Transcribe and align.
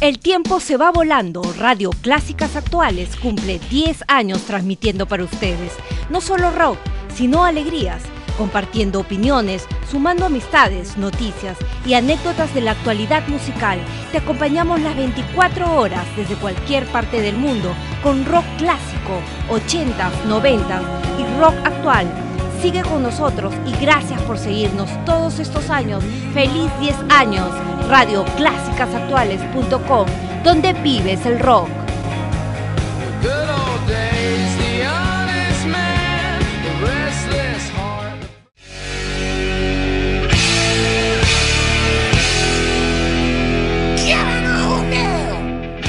El 0.00 0.18
tiempo 0.18 0.60
se 0.60 0.78
va 0.78 0.90
volando. 0.90 1.42
Radio 1.58 1.90
Clásicas 1.90 2.56
Actuales 2.56 3.16
cumple 3.16 3.58
10 3.68 4.04
años 4.08 4.40
transmitiendo 4.46 5.04
para 5.04 5.24
ustedes. 5.24 5.72
No 6.08 6.22
solo 6.22 6.50
rock, 6.50 6.78
sino 7.14 7.44
alegrías, 7.44 8.02
compartiendo 8.38 9.00
opiniones, 9.00 9.66
sumando 9.90 10.24
amistades, 10.24 10.96
noticias 10.96 11.58
y 11.84 11.92
anécdotas 11.92 12.54
de 12.54 12.62
la 12.62 12.70
actualidad 12.70 13.28
musical. 13.28 13.78
Te 14.10 14.16
acompañamos 14.16 14.80
las 14.80 14.96
24 14.96 15.70
horas 15.78 16.06
desde 16.16 16.34
cualquier 16.36 16.86
parte 16.86 17.20
del 17.20 17.36
mundo 17.36 17.74
con 18.02 18.24
rock 18.24 18.46
clásico, 18.56 19.20
80s, 19.50 20.24
90s 20.26 20.82
y 21.18 21.38
rock 21.38 21.56
actual. 21.62 22.29
Sigue 22.60 22.82
con 22.82 23.02
nosotros 23.02 23.54
y 23.66 23.72
gracias 23.82 24.20
por 24.22 24.36
seguirnos 24.36 24.90
todos 25.06 25.38
estos 25.38 25.70
años. 25.70 26.04
Feliz 26.34 26.70
10 26.78 26.94
años 27.08 27.48
radioclásicasactuales.com, 27.88 30.06
donde 30.44 30.74
vives 30.74 31.24
el 31.24 31.40
rock. 31.40 31.70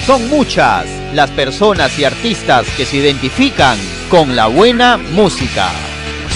Son 0.05 0.29
muchas 0.29 0.85
las 1.13 1.29
personas 1.31 1.99
y 1.99 2.05
artistas 2.05 2.65
que 2.75 2.85
se 2.85 2.95
identifican 2.97 3.77
con 4.09 4.35
la 4.35 4.47
buena 4.47 4.97
música. 4.97 5.90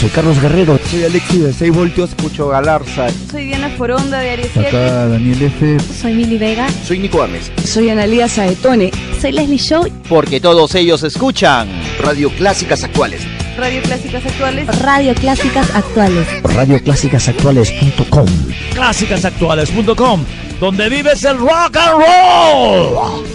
Soy 0.05 0.11
Carlos 0.11 0.39
Guerrero. 0.39 0.79
Soy 0.91 1.03
Alexi 1.03 1.39
de 1.39 1.51
6 1.51 1.73
voltios. 1.75 2.09
Escucho 2.11 2.47
Galarza. 2.49 3.07
Soy 3.31 3.45
Diana 3.45 3.69
Foronda 3.69 4.19
de 4.19 4.29
Aries 4.33 4.51
7. 4.53 4.67
Acá 4.67 5.07
Daniel 5.07 5.41
F. 5.41 5.77
Soy 5.79 6.13
Mili 6.13 6.37
Vega. 6.37 6.67
Soy 6.85 6.99
Nico 6.99 7.23
Ames. 7.23 7.51
Soy 7.65 7.89
Analia 7.89 8.27
Saetone. 8.29 8.91
Soy 9.19 9.31
Leslie 9.31 9.57
Show. 9.57 9.89
Porque 10.07 10.39
todos 10.39 10.75
ellos 10.75 11.01
escuchan 11.01 11.67
Radio 12.03 12.29
Clásicas 12.29 12.83
Actuales. 12.83 13.23
Radio 13.57 13.81
Clásicas 13.81 14.23
Actuales. 14.23 14.79
Radio 14.79 15.15
Clásicas 15.15 15.75
Actuales. 15.75 16.27
Radioclásicasactuales.com. 16.43 18.27
Clásicasactuales.com, 18.75 20.23
donde 20.59 20.87
vives 20.87 21.23
el 21.23 21.39
rock 21.39 21.77
and 21.77 21.93
roll. 21.93 23.34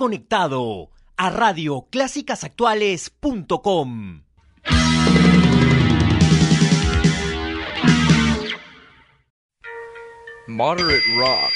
conectado 0.00 0.90
a 1.18 1.28
radioclásicasactuales.com. 1.28 4.22
Moderate 10.46 11.02
Rock. 11.18 11.52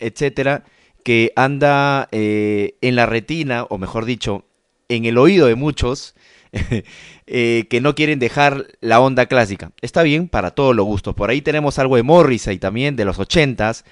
etcétera, 0.00 0.64
que 1.02 1.32
anda 1.36 2.08
eh, 2.12 2.76
en 2.80 2.96
la 2.96 3.06
retina, 3.06 3.64
o 3.64 3.78
mejor 3.78 4.04
dicho, 4.04 4.44
en 4.88 5.04
el 5.04 5.18
oído 5.18 5.46
de 5.46 5.54
muchos 5.54 6.14
eh, 7.26 7.66
que 7.70 7.80
no 7.80 7.94
quieren 7.94 8.18
dejar 8.18 8.66
la 8.80 9.00
onda 9.00 9.26
clásica. 9.26 9.72
Está 9.80 10.02
bien 10.02 10.28
para 10.28 10.50
todos 10.50 10.74
los 10.74 10.84
gustos. 10.84 11.14
Por 11.14 11.30
ahí 11.30 11.42
tenemos 11.42 11.78
algo 11.78 11.96
de 11.96 12.02
Morrissey 12.02 12.58
también, 12.58 12.96
de 12.96 13.04
los 13.04 13.18
ochentas, 13.18 13.84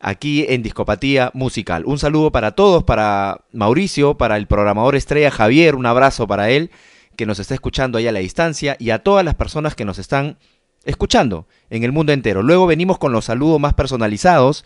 aquí 0.00 0.46
en 0.48 0.62
Discopatía 0.62 1.30
Musical. 1.34 1.84
Un 1.86 1.98
saludo 1.98 2.32
para 2.32 2.52
todos, 2.52 2.84
para 2.84 3.44
Mauricio, 3.52 4.16
para 4.16 4.36
el 4.36 4.46
programador 4.46 4.96
estrella 4.96 5.30
Javier, 5.30 5.74
un 5.74 5.86
abrazo 5.86 6.26
para 6.26 6.50
él, 6.50 6.70
que 7.16 7.26
nos 7.26 7.38
está 7.38 7.54
escuchando 7.54 7.98
ahí 7.98 8.06
a 8.06 8.12
la 8.12 8.20
distancia, 8.20 8.76
y 8.78 8.90
a 8.90 9.00
todas 9.00 9.24
las 9.24 9.34
personas 9.34 9.74
que 9.74 9.84
nos 9.84 9.98
están 9.98 10.38
escuchando 10.84 11.46
en 11.68 11.84
el 11.84 11.92
mundo 11.92 12.12
entero. 12.12 12.42
Luego 12.42 12.66
venimos 12.66 12.98
con 12.98 13.12
los 13.12 13.26
saludos 13.26 13.60
más 13.60 13.74
personalizados 13.74 14.64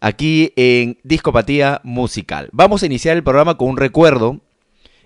aquí 0.00 0.52
en 0.56 0.98
Discopatía 1.02 1.80
Musical. 1.84 2.48
Vamos 2.52 2.82
a 2.82 2.86
iniciar 2.86 3.16
el 3.16 3.24
programa 3.24 3.56
con 3.56 3.68
un 3.68 3.76
recuerdo, 3.76 4.40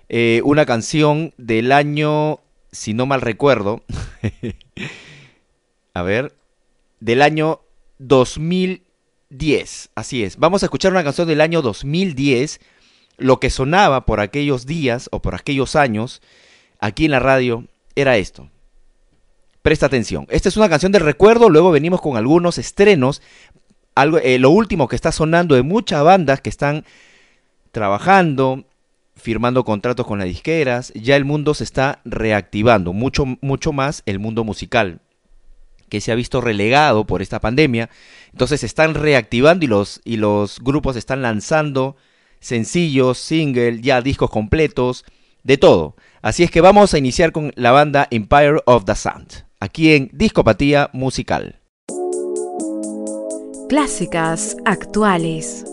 eh, 0.09 0.41
una 0.43 0.65
canción 0.65 1.33
del 1.37 1.71
año, 1.71 2.39
si 2.71 2.93
no 2.93 3.05
mal 3.05 3.21
recuerdo, 3.21 3.83
a 5.93 6.01
ver, 6.01 6.35
del 6.99 7.21
año 7.21 7.61
2010, 7.99 9.89
así 9.95 10.23
es. 10.23 10.37
Vamos 10.37 10.63
a 10.63 10.67
escuchar 10.67 10.91
una 10.91 11.03
canción 11.03 11.27
del 11.27 11.41
año 11.41 11.61
2010, 11.61 12.59
lo 13.17 13.39
que 13.39 13.49
sonaba 13.49 14.05
por 14.05 14.19
aquellos 14.19 14.65
días 14.65 15.09
o 15.11 15.21
por 15.21 15.35
aquellos 15.35 15.75
años 15.75 16.21
aquí 16.79 17.05
en 17.05 17.11
la 17.11 17.19
radio 17.19 17.65
era 17.95 18.17
esto. 18.17 18.49
Presta 19.61 19.85
atención. 19.85 20.27
Esta 20.29 20.49
es 20.49 20.57
una 20.57 20.67
canción 20.67 20.91
del 20.91 21.03
recuerdo, 21.03 21.49
luego 21.49 21.71
venimos 21.71 22.01
con 22.01 22.17
algunos 22.17 22.57
estrenos 22.57 23.21
algo, 23.95 24.17
eh, 24.19 24.39
lo 24.39 24.49
último 24.49 24.87
que 24.87 24.95
está 24.95 25.11
sonando 25.11 25.55
de 25.55 25.63
muchas 25.63 26.03
bandas 26.03 26.41
que 26.41 26.49
están 26.49 26.85
trabajando, 27.71 28.65
firmando 29.15 29.63
contratos 29.63 30.05
con 30.05 30.19
las 30.19 30.27
disqueras, 30.27 30.91
ya 30.95 31.15
el 31.15 31.25
mundo 31.25 31.53
se 31.53 31.63
está 31.63 31.99
reactivando, 32.05 32.93
mucho, 32.93 33.25
mucho 33.41 33.71
más 33.71 34.03
el 34.05 34.19
mundo 34.19 34.43
musical, 34.43 34.99
que 35.89 36.01
se 36.01 36.11
ha 36.11 36.15
visto 36.15 36.41
relegado 36.41 37.05
por 37.05 37.21
esta 37.21 37.39
pandemia. 37.39 37.89
Entonces 38.31 38.61
se 38.61 38.65
están 38.65 38.95
reactivando 38.95 39.65
y 39.65 39.67
los, 39.67 40.01
y 40.03 40.17
los 40.17 40.59
grupos 40.59 40.95
están 40.95 41.21
lanzando 41.21 41.95
sencillos, 42.39 43.17
singles, 43.17 43.81
ya 43.81 44.01
discos 44.01 44.29
completos, 44.29 45.05
de 45.43 45.57
todo. 45.57 45.95
Así 46.21 46.43
es 46.43 46.51
que 46.51 46.61
vamos 46.61 46.93
a 46.93 46.97
iniciar 46.97 47.31
con 47.31 47.51
la 47.55 47.71
banda 47.71 48.07
Empire 48.11 48.61
of 48.65 48.85
the 48.85 48.95
Sound, 48.95 49.45
aquí 49.59 49.93
en 49.93 50.09
Discopatía 50.13 50.89
Musical 50.93 51.62
clásicas, 53.67 54.55
actuales. 54.65 55.65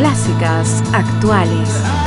Clásicas 0.00 0.82
actuales. 0.94 1.99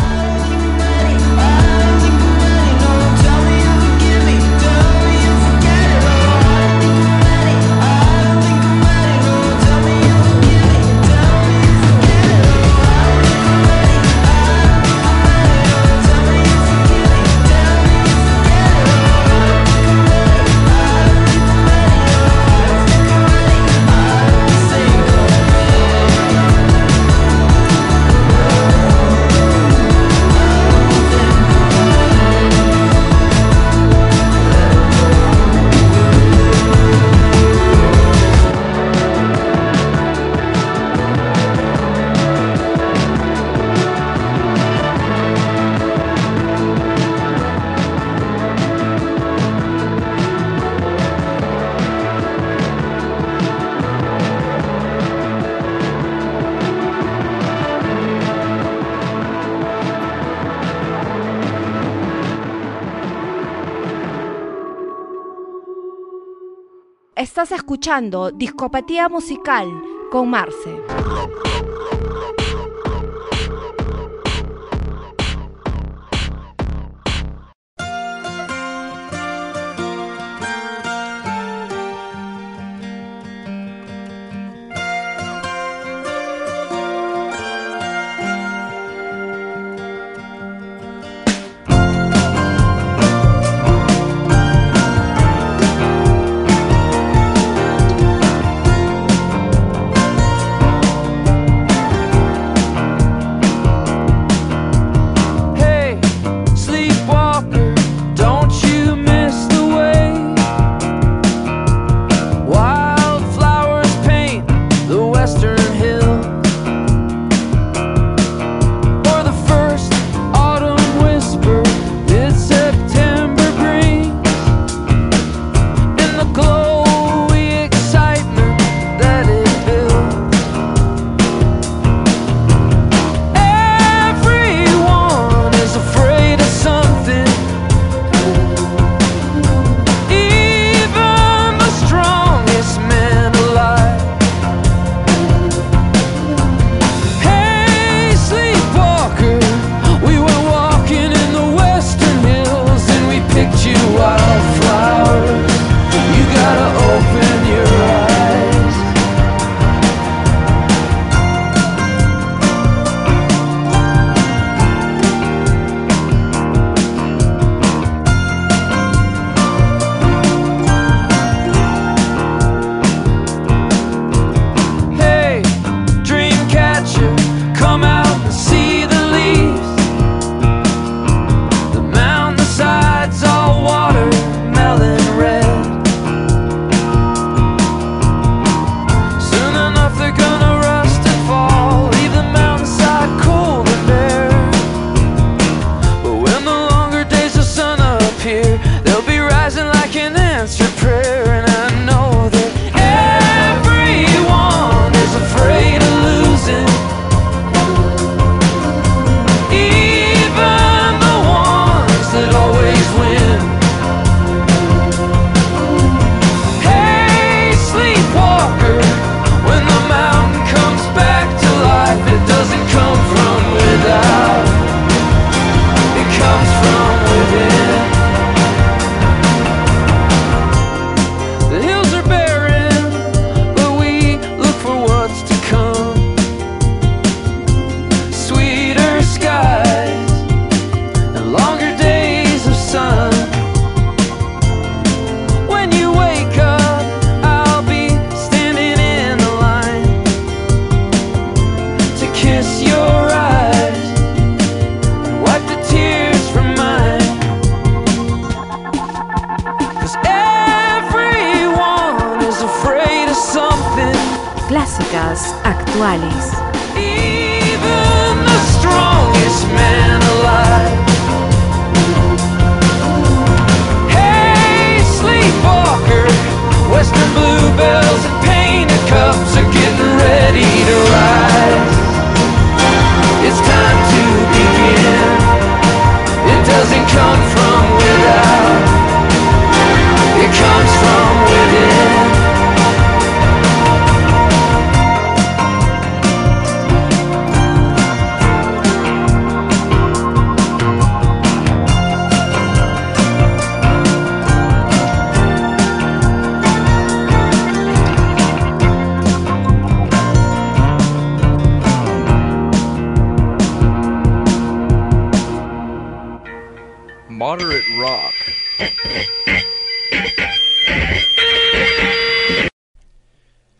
Escuchando 67.84 68.32
Discopatía 68.32 69.10
Musical 69.10 69.68
con 70.10 70.30
Marce. 70.30 70.93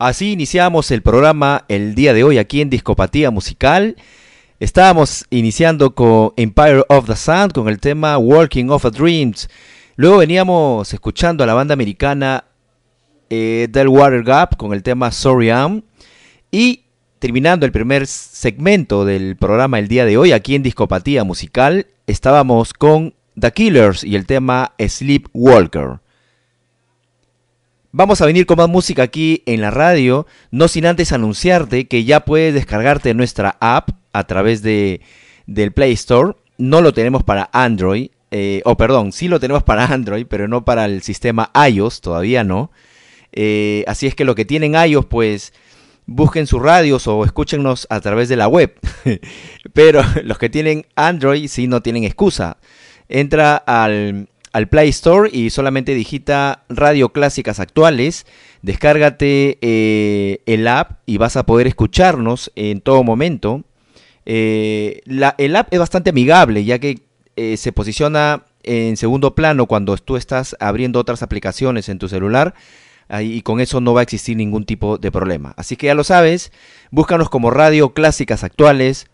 Así 0.04 0.32
iniciamos 0.32 0.90
el 0.90 1.00
programa 1.00 1.64
el 1.66 1.94
día 1.94 2.12
de 2.12 2.24
hoy 2.24 2.36
aquí 2.36 2.60
en 2.60 2.68
Discopatía 2.68 3.30
Musical. 3.30 3.96
Estábamos 4.60 5.24
iniciando 5.30 5.94
con 5.94 6.34
Empire 6.36 6.84
of 6.90 7.06
the 7.06 7.16
Sun 7.16 7.48
con 7.48 7.70
el 7.70 7.80
tema 7.80 8.18
Working 8.18 8.68
of 8.68 8.84
a 8.84 8.90
Dreams. 8.90 9.48
Luego 9.96 10.18
veníamos 10.18 10.92
escuchando 10.92 11.42
a 11.42 11.46
la 11.46 11.54
banda 11.54 11.72
americana 11.72 12.44
eh, 13.30 13.66
Del 13.70 13.88
Water 13.88 14.22
Gap 14.22 14.58
con 14.58 14.74
el 14.74 14.82
tema 14.82 15.10
Sorry 15.10 15.48
Am. 15.48 15.80
Y 16.50 16.84
terminando 17.18 17.64
el 17.64 17.72
primer 17.72 18.06
segmento 18.06 19.06
del 19.06 19.36
programa 19.38 19.78
el 19.78 19.88
día 19.88 20.04
de 20.04 20.18
hoy 20.18 20.32
aquí 20.32 20.54
en 20.54 20.62
Discopatía 20.62 21.24
Musical, 21.24 21.86
estábamos 22.06 22.74
con 22.74 23.14
The 23.40 23.52
Killers 23.52 24.04
y 24.04 24.16
el 24.16 24.26
tema 24.26 24.74
Sleepwalker. 24.78 26.03
Vamos 27.96 28.20
a 28.20 28.26
venir 28.26 28.44
con 28.44 28.56
más 28.56 28.68
música 28.68 29.04
aquí 29.04 29.44
en 29.46 29.60
la 29.60 29.70
radio, 29.70 30.26
no 30.50 30.66
sin 30.66 30.84
antes 30.84 31.12
anunciarte 31.12 31.86
que 31.86 32.02
ya 32.02 32.24
puedes 32.24 32.52
descargarte 32.52 33.14
nuestra 33.14 33.56
app 33.60 33.90
a 34.12 34.24
través 34.24 34.62
de, 34.62 35.00
del 35.46 35.70
Play 35.70 35.92
Store. 35.92 36.32
No 36.58 36.80
lo 36.80 36.92
tenemos 36.92 37.22
para 37.22 37.48
Android, 37.52 38.08
eh, 38.32 38.62
o 38.64 38.76
perdón, 38.76 39.12
sí 39.12 39.28
lo 39.28 39.38
tenemos 39.38 39.62
para 39.62 39.84
Android, 39.84 40.26
pero 40.28 40.48
no 40.48 40.64
para 40.64 40.86
el 40.86 41.02
sistema 41.02 41.52
iOS, 41.70 42.00
todavía 42.00 42.42
no. 42.42 42.72
Eh, 43.30 43.84
así 43.86 44.08
es 44.08 44.16
que 44.16 44.24
lo 44.24 44.34
que 44.34 44.44
tienen 44.44 44.74
iOS, 44.74 45.06
pues 45.06 45.52
busquen 46.04 46.48
sus 46.48 46.60
radios 46.60 47.06
o 47.06 47.24
escúchennos 47.24 47.86
a 47.90 48.00
través 48.00 48.28
de 48.28 48.34
la 48.34 48.48
web. 48.48 48.74
pero 49.72 50.02
los 50.24 50.38
que 50.38 50.50
tienen 50.50 50.84
Android 50.96 51.46
sí 51.46 51.68
no 51.68 51.80
tienen 51.80 52.02
excusa. 52.02 52.56
Entra 53.08 53.54
al, 53.54 54.30
al 54.54 54.68
Play 54.68 54.90
Store 54.90 55.28
y 55.32 55.50
solamente 55.50 55.94
digita 55.96 56.62
Radio 56.68 57.08
Clásicas 57.08 57.58
Actuales. 57.58 58.24
Descárgate 58.62 59.58
eh, 59.60 60.42
el 60.46 60.68
app 60.68 61.00
y 61.06 61.18
vas 61.18 61.36
a 61.36 61.44
poder 61.44 61.66
escucharnos 61.66 62.52
en 62.54 62.80
todo 62.80 63.02
momento. 63.02 63.64
Eh, 64.26 65.00
la, 65.06 65.34
el 65.38 65.56
app 65.56 65.74
es 65.74 65.80
bastante 65.80 66.10
amigable 66.10 66.64
ya 66.64 66.78
que 66.78 67.00
eh, 67.34 67.56
se 67.56 67.72
posiciona 67.72 68.44
en 68.62 68.96
segundo 68.96 69.34
plano 69.34 69.66
cuando 69.66 69.96
tú 69.96 70.16
estás 70.16 70.56
abriendo 70.60 71.00
otras 71.00 71.24
aplicaciones 71.24 71.88
en 71.88 71.98
tu 71.98 72.08
celular 72.08 72.54
y 73.20 73.42
con 73.42 73.60
eso 73.60 73.80
no 73.80 73.92
va 73.92 74.00
a 74.00 74.02
existir 74.04 74.36
ningún 74.36 74.64
tipo 74.64 74.98
de 74.98 75.10
problema. 75.10 75.52
Así 75.56 75.76
que 75.76 75.88
ya 75.88 75.94
lo 75.94 76.04
sabes, 76.04 76.52
búscanos 76.90 77.28
como 77.28 77.50
Radio 77.50 77.92
Clásicas 77.92 78.44
Actuales 78.44 79.08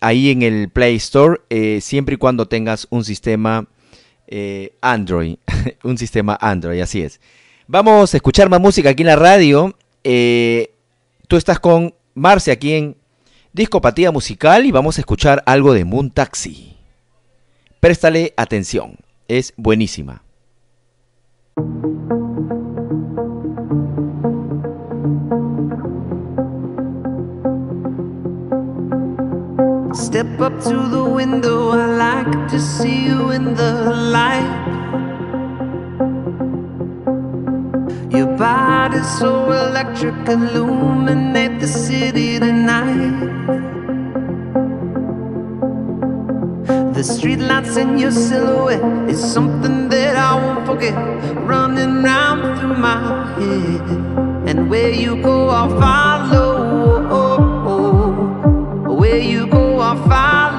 ahí 0.00 0.30
en 0.30 0.42
el 0.42 0.68
Play 0.68 0.96
Store 0.96 1.40
siempre 1.80 2.14
y 2.14 2.18
cuando 2.18 2.46
tengas 2.46 2.86
un 2.90 3.04
sistema 3.04 3.66
eh, 4.28 4.76
Android, 4.80 5.36
un 5.82 5.98
sistema 5.98 6.38
Android, 6.40 6.80
así 6.80 7.02
es. 7.02 7.20
Vamos 7.66 8.14
a 8.14 8.16
escuchar 8.16 8.48
más 8.48 8.60
música 8.60 8.90
aquí 8.90 9.02
en 9.02 9.08
la 9.08 9.16
radio. 9.16 9.76
Eh, 10.04 10.74
tú 11.26 11.36
estás 11.36 11.58
con 11.58 11.94
Marce 12.14 12.50
aquí 12.50 12.74
en 12.74 12.96
Discopatía 13.52 14.12
Musical 14.12 14.66
y 14.66 14.70
vamos 14.70 14.98
a 14.98 15.00
escuchar 15.00 15.42
algo 15.46 15.72
de 15.72 15.84
Moon 15.84 16.10
Taxi. 16.10 16.76
Préstale 17.80 18.34
atención, 18.36 18.96
es 19.28 19.52
buenísima. 19.56 20.22
Step 29.98 30.40
up 30.40 30.54
to 30.62 30.76
the 30.94 31.04
window, 31.04 31.70
I 31.70 31.86
like 31.86 32.48
to 32.50 32.58
see 32.60 33.04
you 33.06 33.30
in 33.30 33.54
the 33.54 33.72
light. 34.16 34.48
Your 38.08 38.28
body's 38.38 39.06
so 39.18 39.50
electric, 39.50 40.14
illuminate 40.28 41.58
the 41.60 41.66
city 41.66 42.38
tonight. 42.38 43.18
The 46.94 47.02
streetlights 47.02 47.76
in 47.76 47.98
your 47.98 48.12
silhouette 48.12 49.10
is 49.10 49.20
something 49.20 49.88
that 49.88 50.16
I 50.16 50.34
won't 50.42 50.64
forget. 50.64 50.94
Running 51.44 52.02
round 52.04 52.60
through 52.60 52.76
my 52.76 53.34
head, 53.34 53.82
and 54.48 54.70
where 54.70 54.92
you 54.92 55.20
go, 55.20 55.48
I'll 55.48 55.68
follow. 55.80 56.46
Where 59.00 59.18
you 59.18 59.46
go, 59.46 59.67
far 59.96 60.57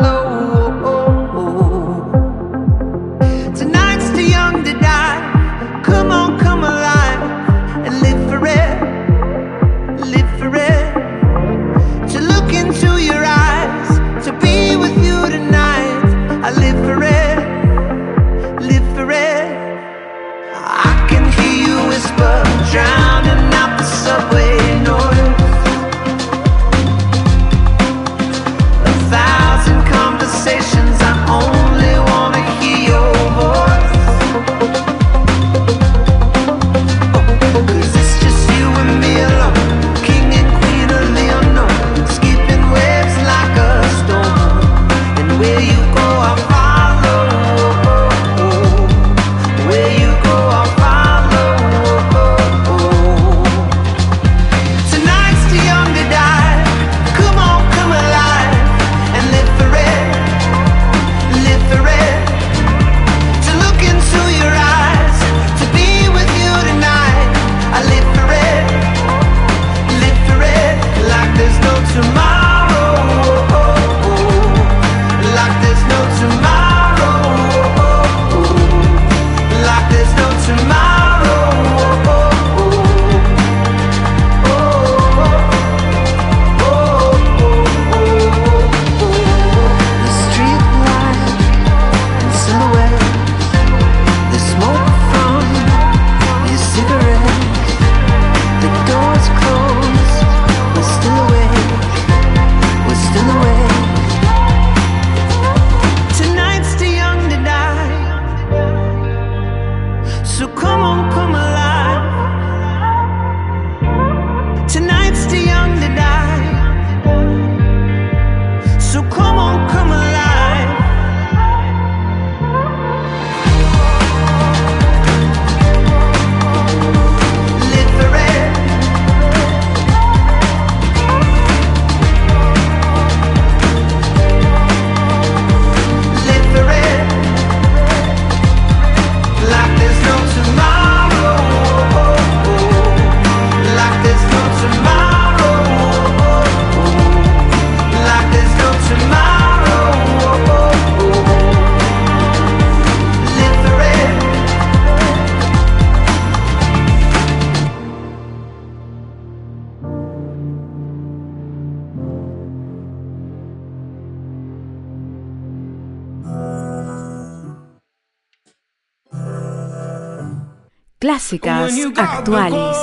temas 171.69 171.95
actuales. 171.97 172.77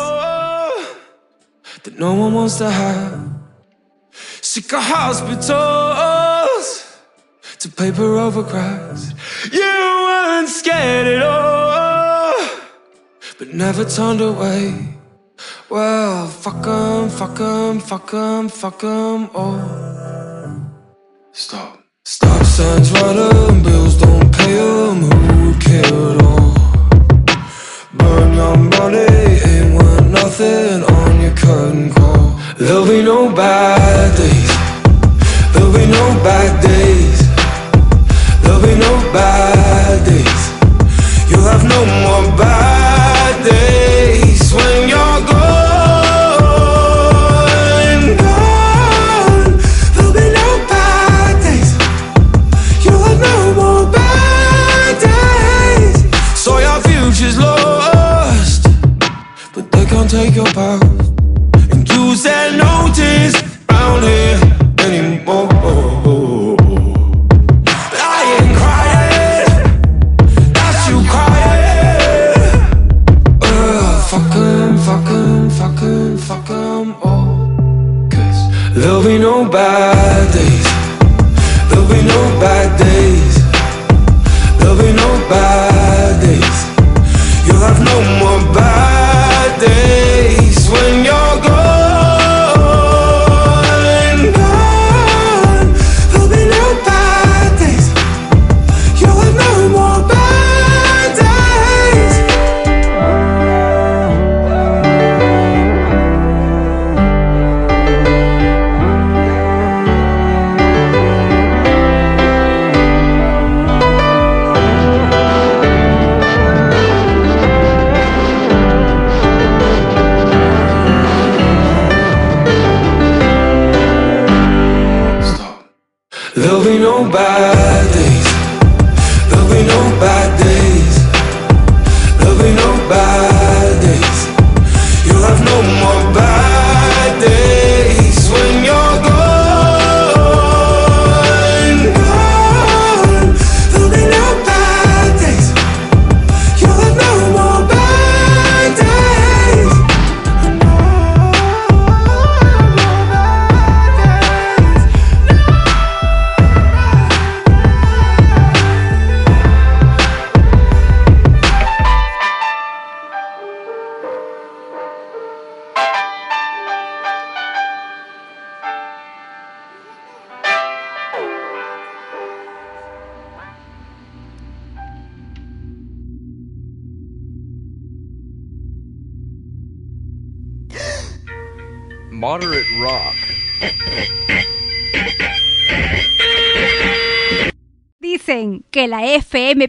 to 7.58 7.68
paper 7.68 8.16
over 8.16 8.42
cracks. 8.42 9.12
You 9.52 9.74
weren't 10.06 10.48
scared 10.48 11.06
at 11.06 11.22
all, 11.22 12.34
but 13.38 13.54
never 13.54 13.84
turned 13.84 14.20
away. 14.20 14.96
Well, 15.68 16.26
fuck 16.26 16.66
'em, 16.66 17.08
fuck 17.10 17.40
'em, 17.40 17.80
fuck 17.80 18.12
'em, 18.14 18.48
fuck 18.48 18.82
'em 18.84 19.30
all. 19.34 19.75
no 35.88 36.22
back 36.24 36.62
then 36.62 36.75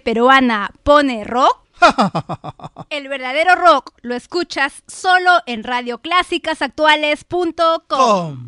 peruana 0.07 0.71
pone 0.83 1.25
rock? 1.25 1.57
El 2.89 3.09
verdadero 3.09 3.55
rock 3.55 3.91
lo 4.03 4.15
escuchas 4.15 4.83
solo 4.87 5.31
en 5.45 5.65
radioclásicasactuales.com. 5.65 8.46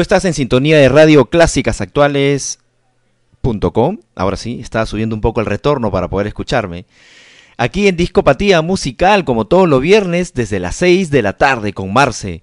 Estás 0.00 0.24
en 0.24 0.32
sintonía 0.32 0.78
de 0.78 0.88
Radio 0.88 1.26
Clásicas 1.26 1.82
Actuales.com. 1.82 3.98
Ahora 4.14 4.38
sí, 4.38 4.60
está 4.60 4.86
subiendo 4.86 5.14
un 5.14 5.20
poco 5.20 5.40
el 5.40 5.46
retorno 5.46 5.90
para 5.90 6.08
poder 6.08 6.26
escucharme. 6.26 6.86
Aquí 7.58 7.86
en 7.86 7.96
Discopatía 7.96 8.62
Musical, 8.62 9.26
como 9.26 9.46
todos 9.46 9.68
los 9.68 9.82
viernes, 9.82 10.32
desde 10.32 10.58
las 10.58 10.76
6 10.76 11.10
de 11.10 11.20
la 11.20 11.34
tarde 11.34 11.74
con 11.74 11.92
Marce. 11.92 12.42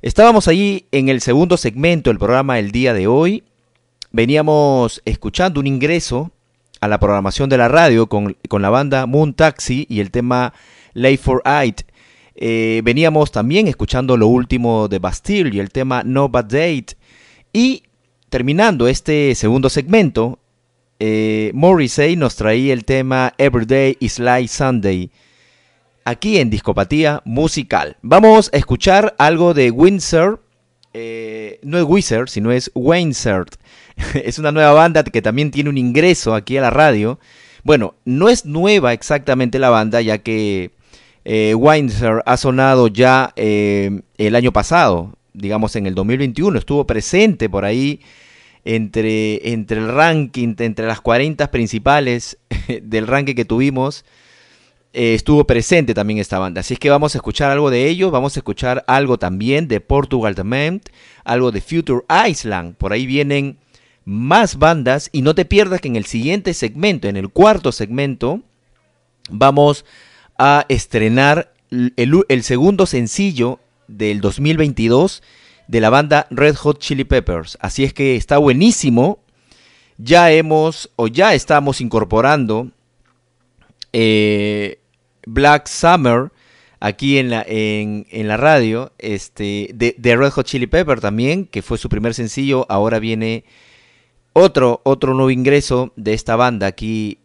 Estábamos 0.00 0.46
allí 0.46 0.86
en 0.92 1.08
el 1.08 1.20
segundo 1.20 1.56
segmento 1.56 2.10
del 2.10 2.18
programa 2.18 2.60
el 2.60 2.70
día 2.70 2.94
de 2.94 3.08
hoy. 3.08 3.42
Veníamos 4.12 5.02
escuchando 5.04 5.58
un 5.58 5.66
ingreso 5.66 6.30
a 6.80 6.86
la 6.86 7.00
programación 7.00 7.50
de 7.50 7.58
la 7.58 7.66
radio 7.66 8.08
con, 8.08 8.36
con 8.48 8.62
la 8.62 8.70
banda 8.70 9.06
Moon 9.06 9.34
Taxi 9.34 9.86
y 9.88 9.98
el 9.98 10.12
tema 10.12 10.54
Lay 10.94 11.16
for 11.16 11.42
Eight. 11.44 11.82
Eh, 12.34 12.80
veníamos 12.84 13.30
también 13.30 13.68
escuchando 13.68 14.16
lo 14.16 14.26
último 14.26 14.88
de 14.88 14.98
Bastille 14.98 15.54
y 15.54 15.60
el 15.60 15.70
tema 15.70 16.02
No 16.04 16.28
Bad 16.28 16.44
Date. 16.44 16.96
Y 17.52 17.84
terminando 18.28 18.88
este 18.88 19.34
segundo 19.34 19.68
segmento, 19.68 20.38
eh, 20.98 21.50
Morrissey 21.54 22.16
nos 22.16 22.36
traía 22.36 22.72
el 22.72 22.84
tema 22.84 23.34
Everyday 23.38 23.96
is 24.00 24.18
Like 24.18 24.48
Sunday. 24.48 25.10
Aquí 26.04 26.38
en 26.38 26.50
Discopatía 26.50 27.22
Musical. 27.24 27.96
Vamos 28.02 28.50
a 28.52 28.56
escuchar 28.56 29.14
algo 29.18 29.54
de 29.54 29.70
Windsor. 29.70 30.42
eh, 30.94 31.58
no 31.62 31.78
es 31.78 31.84
Wizard, 31.84 32.28
sino 32.28 32.52
es 32.52 32.70
Windsor. 32.74 33.46
es 34.14 34.38
una 34.38 34.52
nueva 34.52 34.72
banda 34.72 35.04
que 35.04 35.22
también 35.22 35.50
tiene 35.50 35.70
un 35.70 35.78
ingreso 35.78 36.34
aquí 36.34 36.56
a 36.56 36.62
la 36.62 36.70
radio. 36.70 37.18
Bueno, 37.64 37.94
no 38.04 38.28
es 38.28 38.44
nueva 38.44 38.92
exactamente 38.92 39.58
la 39.58 39.70
banda, 39.70 40.00
ya 40.00 40.18
que 40.18 40.72
eh, 41.24 41.54
Windsor 41.54 42.22
ha 42.26 42.36
sonado 42.36 42.88
ya 42.88 43.32
eh, 43.36 44.02
el 44.18 44.34
año 44.34 44.52
pasado, 44.52 45.14
digamos 45.32 45.76
en 45.76 45.86
el 45.86 45.94
2021, 45.94 46.58
estuvo 46.58 46.86
presente 46.86 47.48
por 47.48 47.64
ahí 47.64 48.00
entre, 48.64 49.52
entre 49.52 49.78
el 49.78 49.88
ranking, 49.88 50.54
entre 50.58 50.86
las 50.86 51.00
40 51.00 51.50
principales 51.50 52.38
del 52.82 53.06
ranking 53.06 53.34
que 53.34 53.44
tuvimos, 53.44 54.04
eh, 54.92 55.14
estuvo 55.14 55.46
presente 55.46 55.94
también 55.94 56.18
esta 56.18 56.38
banda. 56.38 56.60
Así 56.60 56.74
es 56.74 56.80
que 56.80 56.90
vamos 56.90 57.14
a 57.14 57.18
escuchar 57.18 57.50
algo 57.50 57.70
de 57.70 57.88
ellos, 57.88 58.10
vamos 58.10 58.36
a 58.36 58.40
escuchar 58.40 58.84
algo 58.86 59.18
también 59.18 59.68
de 59.68 59.80
Portugal 59.80 60.34
Dement, 60.34 60.88
algo 61.24 61.50
de 61.50 61.60
Future 61.60 62.04
Island, 62.28 62.76
por 62.76 62.92
ahí 62.92 63.06
vienen 63.06 63.58
más 64.04 64.58
bandas 64.58 65.08
y 65.12 65.22
no 65.22 65.34
te 65.34 65.44
pierdas 65.44 65.80
que 65.80 65.88
en 65.88 65.96
el 65.96 66.04
siguiente 66.04 66.52
segmento, 66.54 67.08
en 67.08 67.16
el 67.16 67.28
cuarto 67.28 67.70
segmento, 67.70 68.42
vamos 69.30 69.84
a 69.84 70.11
estrenar 70.68 71.52
el, 71.70 72.42
segundo 72.42 72.86
sencillo 72.86 73.60
del 73.88 74.20
2022 74.20 75.22
de 75.68 75.80
la 75.80 75.90
banda 75.90 76.26
Red 76.30 76.56
Hot 76.56 76.78
Chili 76.78 77.04
Peppers. 77.04 77.56
Así 77.60 77.84
es 77.84 77.94
que 77.94 78.16
está 78.16 78.38
buenísimo. 78.38 79.20
Ya 79.98 80.30
hemos 80.32 80.90
o 80.96 81.06
ya 81.06 81.34
estamos 81.34 81.80
incorporando 81.80 82.70
eh, 83.92 84.78
Black 85.26 85.68
Summer 85.68 86.32
aquí 86.80 87.18
en 87.18 87.30
la, 87.30 87.44
en, 87.46 88.06
en 88.10 88.26
la 88.26 88.36
radio 88.36 88.92
este, 88.98 89.70
de, 89.74 89.94
de 89.96 90.16
Red 90.16 90.30
Hot 90.30 90.46
Chili 90.46 90.66
Pepper 90.66 91.00
también, 91.00 91.46
que 91.46 91.62
fue 91.62 91.78
su 91.78 91.88
primer 91.88 92.14
sencillo. 92.14 92.66
Ahora 92.68 92.98
viene 92.98 93.44
otro, 94.32 94.80
otro 94.84 95.14
nuevo 95.14 95.30
ingreso 95.30 95.92
de 95.96 96.14
esta 96.14 96.36
banda 96.36 96.66
aquí 96.66 97.18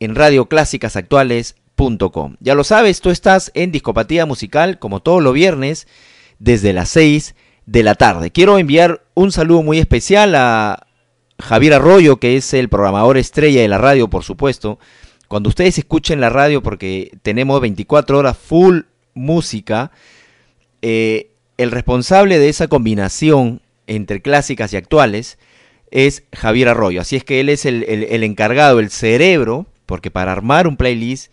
en 0.00 0.16
Radio 0.16 0.46
Clásicas 0.46 0.96
Ya 2.40 2.54
lo 2.54 2.64
sabes, 2.64 3.00
tú 3.00 3.10
estás 3.10 3.50
en 3.54 3.72
Discopatía 3.72 4.26
Musical 4.26 4.78
como 4.78 5.00
todos 5.00 5.22
los 5.22 5.34
viernes 5.34 5.86
desde 6.38 6.72
las 6.72 6.88
6 6.90 7.34
de 7.66 7.82
la 7.82 7.94
tarde. 7.94 8.30
Quiero 8.30 8.58
enviar 8.58 9.02
un 9.14 9.32
saludo 9.32 9.62
muy 9.62 9.78
especial 9.78 10.34
a 10.34 10.86
Javier 11.38 11.74
Arroyo, 11.74 12.18
que 12.18 12.36
es 12.36 12.54
el 12.54 12.68
programador 12.68 13.18
estrella 13.18 13.62
de 13.62 13.68
la 13.68 13.78
radio, 13.78 14.08
por 14.08 14.22
supuesto. 14.22 14.78
Cuando 15.28 15.48
ustedes 15.48 15.78
escuchen 15.78 16.20
la 16.20 16.30
radio, 16.30 16.62
porque 16.62 17.10
tenemos 17.22 17.60
24 17.60 18.18
horas 18.18 18.36
full 18.36 18.82
música, 19.14 19.90
eh, 20.82 21.30
el 21.58 21.70
responsable 21.70 22.38
de 22.38 22.48
esa 22.48 22.68
combinación 22.68 23.60
entre 23.86 24.22
clásicas 24.22 24.72
y 24.72 24.76
actuales 24.76 25.38
es 25.90 26.24
Javier 26.32 26.68
Arroyo. 26.68 27.00
Así 27.00 27.16
es 27.16 27.24
que 27.24 27.40
él 27.40 27.48
es 27.48 27.66
el, 27.66 27.82
el 27.84 28.24
encargado, 28.24 28.78
el 28.78 28.90
cerebro, 28.90 29.66
porque 29.86 30.10
para 30.10 30.32
armar 30.32 30.66
un 30.66 30.76
playlist 30.76 31.32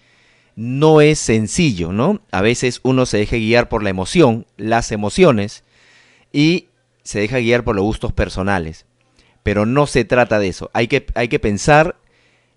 no 0.59 0.99
es 0.99 1.19
sencillo, 1.19 1.93
¿no? 1.93 2.19
A 2.31 2.41
veces 2.41 2.81
uno 2.83 3.05
se 3.05 3.17
deja 3.17 3.37
guiar 3.37 3.69
por 3.69 3.81
la 3.81 3.91
emoción, 3.91 4.45
las 4.57 4.91
emociones, 4.91 5.63
y 6.33 6.67
se 7.01 7.21
deja 7.21 7.37
guiar 7.37 7.63
por 7.63 7.77
los 7.77 7.85
gustos 7.85 8.11
personales. 8.11 8.85
Pero 9.41 9.65
no 9.65 9.87
se 9.87 10.03
trata 10.03 10.37
de 10.37 10.49
eso. 10.49 10.69
Hay 10.73 10.89
que, 10.89 11.05
hay 11.15 11.29
que 11.29 11.39
pensar 11.39 11.95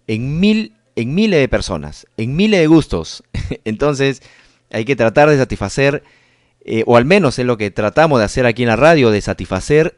en 0.09 0.41
mil, 0.41 0.75
en 0.97 1.15
miles 1.15 1.39
de 1.39 1.47
personas, 1.47 2.09
en 2.17 2.35
miles 2.35 2.59
de 2.59 2.67
gustos. 2.67 3.23
Entonces, 3.65 4.21
hay 4.73 4.85
que 4.85 4.97
tratar 4.97 5.31
de 5.31 5.39
satisfacer, 5.39 6.03
eh, 6.65 6.83
o 6.89 6.97
al 6.97 7.05
menos 7.05 7.39
es 7.39 7.47
lo 7.47 7.57
que 7.57 7.71
tratamos 7.71 8.19
de 8.19 8.25
hacer 8.25 8.47
aquí 8.47 8.63
en 8.63 8.71
la 8.71 8.77
radio, 8.77 9.13
de 9.13 9.21
satisfacer 9.21 9.97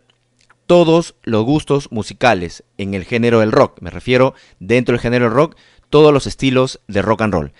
todos 0.67 1.15
los 1.23 1.43
gustos 1.47 1.91
musicales 1.91 2.65
en 2.77 2.93
el 2.93 3.07
género 3.07 3.41
del 3.41 3.51
rock. 3.51 3.81
Me 3.81 3.89
refiero 3.89 4.35
dentro 4.61 4.93
del 4.93 5.01
género 5.01 5.25
del 5.25 5.35
rock, 5.35 5.57
todos 5.89 6.13
los 6.13 6.27
estilos 6.27 6.81
de 6.87 7.01
rock 7.01 7.23
and 7.23 7.33
roll. 7.33 7.53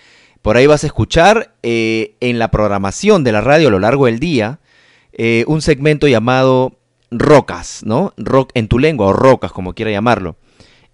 Por 0.45 0.57
ahí 0.57 0.67
vas 0.67 0.83
a 0.83 0.87
escuchar 0.87 1.55
eh, 1.63 2.17
en 2.19 2.37
la 2.37 2.51
programación 2.51 3.23
de 3.23 3.31
la 3.31 3.41
radio 3.41 3.69
a 3.69 3.71
lo 3.71 3.79
largo 3.79 4.05
del 4.05 4.19
día 4.19 4.59
eh, 5.11 5.43
un 5.47 5.63
segmento 5.63 6.07
llamado 6.07 6.77
Rocas, 7.09 7.81
¿no? 7.83 8.13
Rock 8.15 8.51
en 8.53 8.67
tu 8.67 8.77
lengua 8.77 9.07
o 9.07 9.13
Rocas, 9.13 9.51
como 9.51 9.73
quiera 9.73 9.89
llamarlo. 9.89 10.35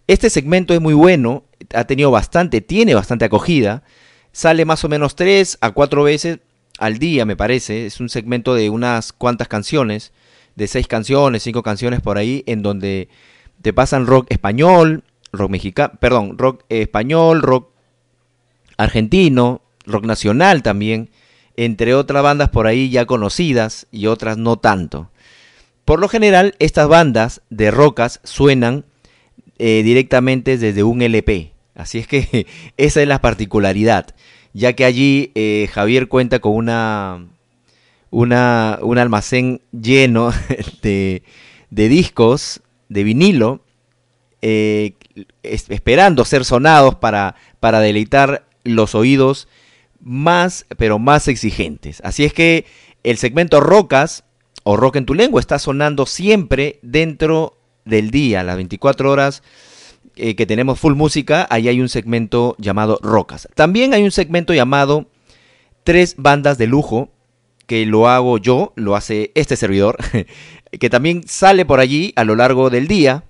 Este 0.07 0.29
segmento 0.29 0.73
es 0.73 0.79
muy 0.79 0.93
bueno, 0.93 1.43
ha 1.75 1.83
tenido 1.83 2.11
bastante, 2.11 2.61
tiene 2.61 2.95
bastante 2.95 3.25
acogida. 3.25 3.83
Sale 4.31 4.63
más 4.63 4.85
o 4.85 4.87
menos 4.87 5.17
tres 5.17 5.57
a 5.59 5.71
cuatro 5.71 6.03
veces 6.03 6.39
al 6.79 6.97
día, 6.97 7.25
me 7.25 7.35
parece. 7.35 7.85
Es 7.85 7.99
un 7.99 8.07
segmento 8.07 8.53
de 8.53 8.69
unas 8.69 9.11
cuantas 9.11 9.49
canciones, 9.49 10.13
de 10.55 10.67
seis 10.69 10.87
canciones, 10.87 11.43
cinco 11.43 11.61
canciones 11.61 11.99
por 11.99 12.17
ahí, 12.17 12.45
en 12.47 12.61
donde 12.61 13.09
te 13.61 13.73
pasan 13.73 14.07
rock 14.07 14.27
español, 14.29 15.03
rock 15.33 15.51
mexicano, 15.51 15.91
perdón, 15.99 16.37
rock 16.37 16.63
español, 16.69 17.41
rock 17.41 17.70
argentino, 18.83 19.61
rock 19.85 20.05
nacional 20.05 20.63
también, 20.63 21.09
entre 21.57 21.93
otras 21.95 22.23
bandas 22.23 22.49
por 22.49 22.67
ahí 22.67 22.89
ya 22.89 23.05
conocidas 23.05 23.87
y 23.91 24.07
otras 24.07 24.37
no 24.37 24.57
tanto. 24.57 25.11
Por 25.85 25.99
lo 25.99 26.07
general, 26.07 26.55
estas 26.59 26.87
bandas 26.87 27.41
de 27.49 27.71
rocas 27.71 28.19
suenan 28.23 28.85
eh, 29.57 29.81
directamente 29.83 30.57
desde 30.57 30.83
un 30.83 31.01
LP. 31.01 31.53
Así 31.75 31.99
es 31.99 32.07
que 32.07 32.47
esa 32.77 33.01
es 33.01 33.07
la 33.07 33.21
particularidad, 33.21 34.15
ya 34.53 34.73
que 34.73 34.85
allí 34.85 35.31
eh, 35.35 35.69
Javier 35.71 36.07
cuenta 36.07 36.39
con 36.39 36.53
una, 36.53 37.27
una, 38.09 38.79
un 38.81 38.97
almacén 38.97 39.61
lleno 39.71 40.31
de, 40.81 41.23
de 41.69 41.89
discos 41.89 42.61
de 42.89 43.03
vinilo, 43.03 43.63
eh, 44.41 44.95
es, 45.43 45.69
esperando 45.69 46.25
ser 46.25 46.45
sonados 46.45 46.95
para, 46.95 47.35
para 47.59 47.79
deleitar 47.79 48.45
los 48.63 48.95
oídos 48.95 49.47
más, 49.99 50.65
pero 50.77 50.99
más 50.99 51.27
exigentes. 51.27 52.01
Así 52.03 52.25
es 52.25 52.33
que 52.33 52.65
el 53.03 53.17
segmento 53.17 53.59
Rocas 53.59 54.23
o 54.63 54.77
Rock 54.77 54.97
en 54.97 55.05
tu 55.05 55.13
lengua 55.13 55.39
está 55.39 55.59
sonando 55.59 56.05
siempre 56.05 56.79
dentro 56.81 57.57
del 57.85 58.11
día, 58.11 58.43
las 58.43 58.57
24 58.57 59.09
horas 59.11 59.43
eh, 60.15 60.35
que 60.35 60.45
tenemos 60.45 60.79
full 60.79 60.93
música, 60.93 61.47
ahí 61.49 61.67
hay 61.67 61.81
un 61.81 61.89
segmento 61.89 62.55
llamado 62.59 62.99
Rocas. 63.01 63.47
También 63.55 63.93
hay 63.93 64.03
un 64.03 64.11
segmento 64.11 64.53
llamado 64.53 65.07
Tres 65.83 66.13
bandas 66.17 66.59
de 66.59 66.67
lujo, 66.67 67.09
que 67.65 67.87
lo 67.87 68.07
hago 68.07 68.37
yo, 68.37 68.71
lo 68.75 68.95
hace 68.95 69.31
este 69.33 69.55
servidor, 69.55 69.97
que 70.79 70.89
también 70.91 71.23
sale 71.27 71.65
por 71.65 71.79
allí 71.79 72.13
a 72.15 72.23
lo 72.23 72.35
largo 72.35 72.69
del 72.69 72.87
día. 72.87 73.23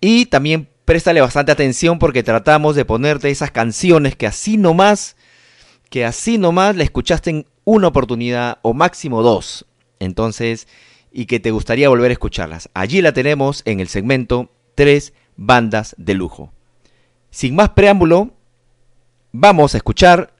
Y 0.00 0.26
también 0.26 0.68
préstale 0.86 1.20
bastante 1.20 1.52
atención 1.52 1.98
porque 1.98 2.22
tratamos 2.22 2.76
de 2.76 2.86
ponerte 2.86 3.28
esas 3.28 3.50
canciones 3.50 4.16
que 4.16 4.26
así 4.26 4.56
nomás, 4.56 5.16
que 5.90 6.06
así 6.06 6.38
nomás 6.38 6.76
la 6.76 6.84
escuchaste 6.84 7.30
en 7.30 7.46
una 7.64 7.88
oportunidad 7.88 8.58
o 8.62 8.72
máximo 8.72 9.22
dos. 9.22 9.66
Entonces, 9.98 10.66
y 11.12 11.26
que 11.26 11.40
te 11.40 11.50
gustaría 11.50 11.88
volver 11.88 12.10
a 12.10 12.12
escucharlas. 12.12 12.70
Allí 12.72 13.02
la 13.02 13.12
tenemos 13.12 13.62
en 13.66 13.80
el 13.80 13.88
segmento 13.88 14.50
Tres 14.74 15.14
bandas 15.36 15.94
de 15.96 16.12
lujo. 16.12 16.52
Sin 17.30 17.54
más 17.54 17.70
preámbulo, 17.70 18.34
vamos 19.32 19.74
a 19.74 19.78
escuchar 19.78 20.34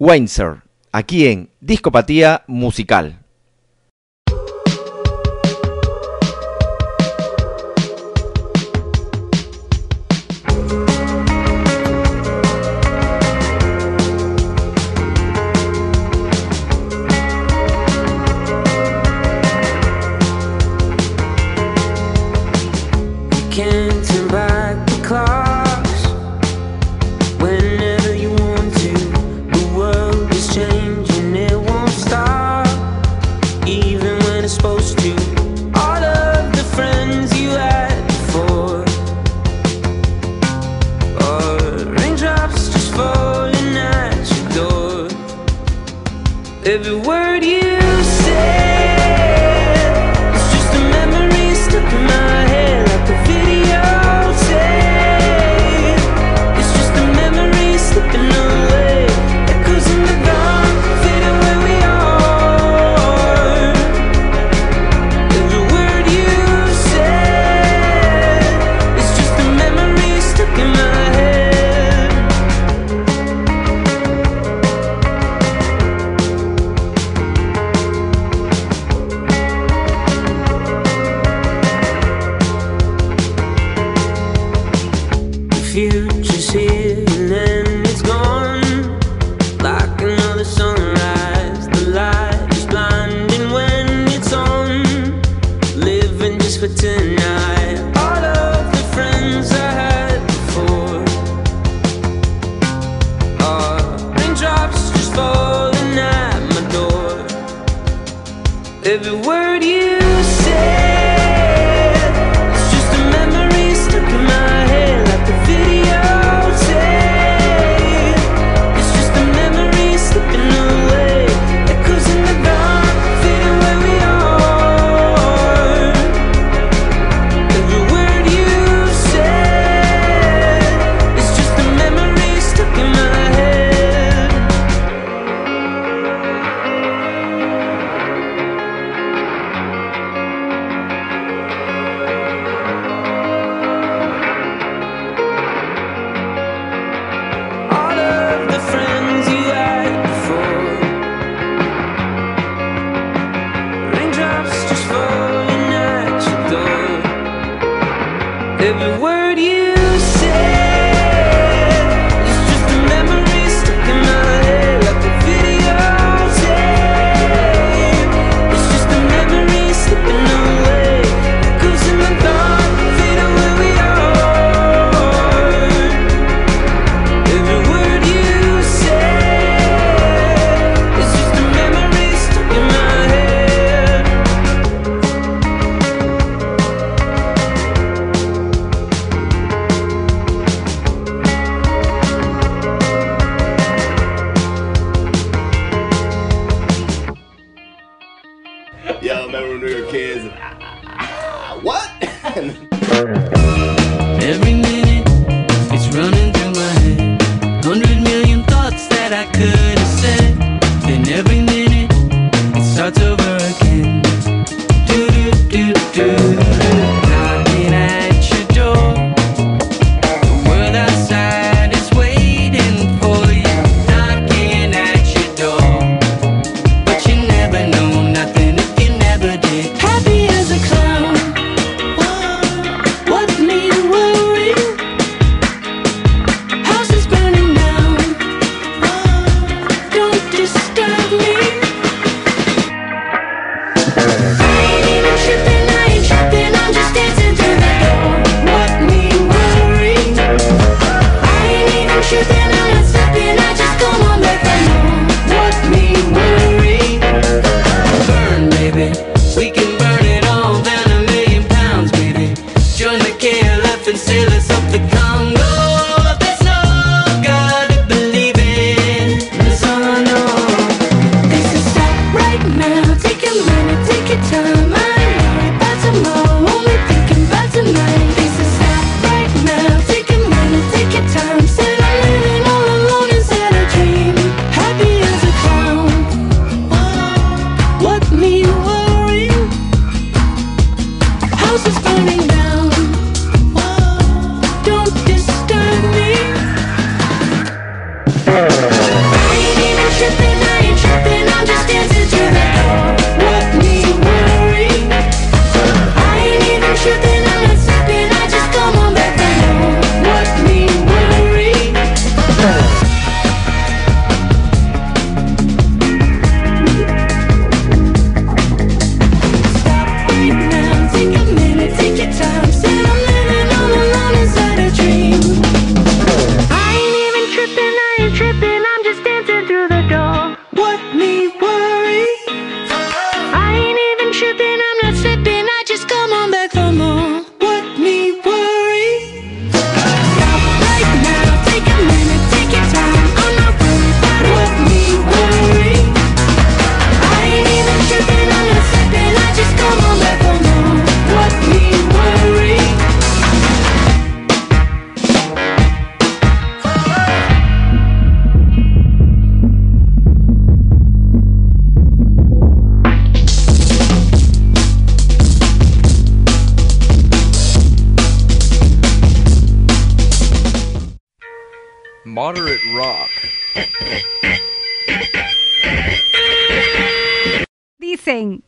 Windsor, 0.00 0.64
aquí 0.90 1.28
en 1.28 1.50
Discopatía 1.60 2.42
Musical. 2.48 3.25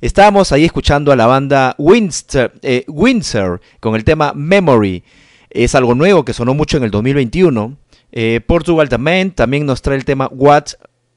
Estábamos 0.00 0.50
ahí 0.50 0.64
escuchando 0.64 1.12
a 1.12 1.16
la 1.16 1.26
banda 1.26 1.74
Windsor, 1.78 2.52
eh, 2.62 2.84
Windsor 2.88 3.60
con 3.78 3.94
el 3.94 4.02
tema 4.02 4.32
Memory. 4.34 5.04
Es 5.50 5.74
algo 5.74 5.94
nuevo 5.94 6.24
que 6.24 6.32
sonó 6.32 6.54
mucho 6.54 6.76
en 6.78 6.84
el 6.84 6.90
2021. 6.90 7.76
Eh, 8.12 8.40
Portugal 8.44 8.88
también, 8.88 9.30
también 9.30 9.66
nos 9.66 9.82
trae 9.82 9.96
el 9.96 10.04
tema 10.04 10.28
What 10.32 10.64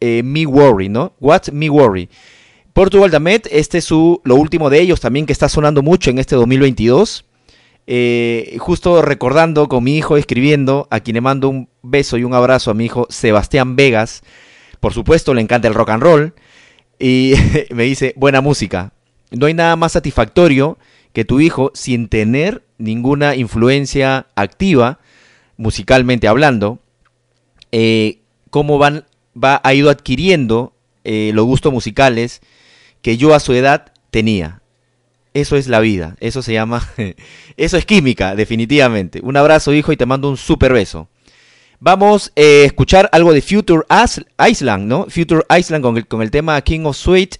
eh, 0.02 0.22
Me 0.24 0.46
Worry, 0.46 0.90
¿no? 0.90 1.14
What 1.20 1.48
Me 1.52 1.70
Worry. 1.70 2.10
Portugal 2.74 3.10
Damet, 3.10 3.48
este 3.52 3.78
es 3.80 3.86
su, 3.86 4.20
lo 4.24 4.36
último 4.36 4.70
de 4.70 4.82
ellos 4.82 5.00
también 5.00 5.26
que 5.26 5.34
está 5.34 5.48
sonando 5.50 5.82
mucho 5.82 6.10
en 6.12 6.20
este 6.20 6.36
2022. 6.36 7.26
Eh, 7.86 8.56
justo 8.60 9.02
recordando 9.02 9.68
con 9.68 9.84
mi 9.84 9.98
hijo 9.98 10.16
escribiendo, 10.16 10.88
a 10.90 11.02
quien 11.02 11.16
le 11.16 11.22
mando 11.22 11.50
un 11.50 11.70
beso 11.82 12.18
y 12.18 12.24
un 12.24 12.34
abrazo 12.34 12.72
a 12.72 12.74
mi 12.74 12.86
hijo 12.86 13.08
Sebastián 13.10 13.76
Vegas. 13.76 14.24
Por 14.80 14.94
supuesto, 14.94 15.34
le 15.34 15.42
encanta 15.42 15.68
el 15.68 15.74
rock 15.74 15.90
and 15.90 16.04
roll. 16.04 16.34
Y 17.00 17.34
me 17.72 17.84
dice, 17.84 18.14
buena 18.16 18.42
música. 18.42 18.94
No 19.32 19.48
hay 19.48 19.54
nada 19.54 19.76
más 19.76 19.94
satisfactorio 19.94 20.78
que 21.12 21.26
tu 21.26 21.40
hijo, 21.40 21.72
sin 21.74 22.08
tener 22.08 22.64
ninguna 22.78 23.36
influencia 23.36 24.28
activa, 24.36 25.00
musicalmente 25.58 26.28
hablando, 26.28 26.80
eh, 27.72 28.20
cómo 28.50 28.78
van, 28.78 29.06
va, 29.42 29.62
ha 29.64 29.74
ido 29.74 29.90
adquiriendo 29.90 30.74
eh, 31.04 31.32
los 31.34 31.46
gustos 31.46 31.72
musicales 31.72 32.42
que 33.02 33.18
yo 33.18 33.34
a 33.36 33.40
su 33.40 33.54
edad 33.54 33.94
tenía. 34.10 34.63
Eso 35.34 35.56
es 35.56 35.68
la 35.68 35.80
vida, 35.80 36.16
eso 36.20 36.44
se 36.44 36.54
llama, 36.54 36.88
eso 37.58 37.78
es 37.78 37.86
química, 37.86 38.36
definitivamente. 38.36 39.20
Un 39.24 39.36
abrazo, 39.36 39.74
hijo, 39.74 39.92
y 39.92 39.98
te 39.98 40.06
mando 40.06 40.30
un 40.30 40.38
super 40.38 40.74
beso. 40.74 41.10
Vamos 41.80 42.32
eh, 42.36 42.62
a 42.64 42.66
escuchar 42.66 43.10
algo 43.12 43.34
de 43.34 43.42
Future 43.42 43.84
Island, 44.40 44.88
¿no? 44.88 45.08
Future 45.10 45.44
Island 45.58 45.84
con 45.84 45.98
el, 45.98 46.08
con 46.08 46.22
el 46.22 46.32
tema 46.32 46.62
King 46.62 46.86
of 46.86 46.96
Sweet. 46.96 47.38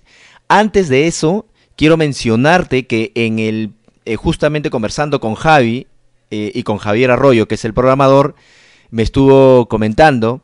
Antes 0.50 0.90
de 0.90 1.08
eso, 1.08 1.46
quiero 1.76 1.96
mencionarte 1.96 2.86
que 2.88 3.12
en 3.16 3.40
el, 3.40 3.72
eh, 4.06 4.16
justamente 4.16 4.70
conversando 4.70 5.20
con 5.20 5.36
Javi 5.36 5.88
eh, 6.32 6.52
y 6.54 6.64
con 6.64 6.78
Javier 6.78 7.12
Arroyo, 7.12 7.48
que 7.48 7.56
es 7.56 7.64
el 7.64 7.74
programador, 7.74 8.36
me 8.90 9.04
estuvo 9.04 9.68
comentando 9.70 10.42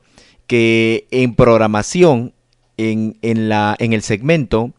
que 0.48 1.08
en 1.12 1.36
programación, 1.36 2.34
en, 2.78 3.18
en 3.22 3.50
la, 3.50 3.76
en 3.80 3.92
el 3.92 4.02
segmento 4.02 4.72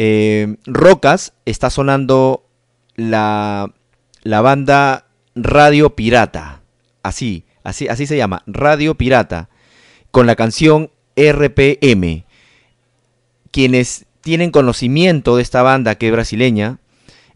eh, 0.00 0.58
Rocas, 0.64 1.32
está 1.44 1.70
sonando 1.70 2.46
la, 2.94 3.74
la 4.22 4.40
banda 4.40 5.06
Radio 5.34 5.96
Pirata. 5.96 6.62
Así, 7.02 7.42
así, 7.64 7.88
así 7.88 8.06
se 8.06 8.16
llama, 8.16 8.44
Radio 8.46 8.94
Pirata, 8.94 9.48
con 10.12 10.28
la 10.28 10.36
canción 10.36 10.92
RPM. 11.16 12.24
Quienes 13.50 14.06
tienen 14.20 14.52
conocimiento 14.52 15.34
de 15.34 15.42
esta 15.42 15.62
banda 15.62 15.96
que 15.96 16.06
es 16.06 16.12
brasileña, 16.12 16.78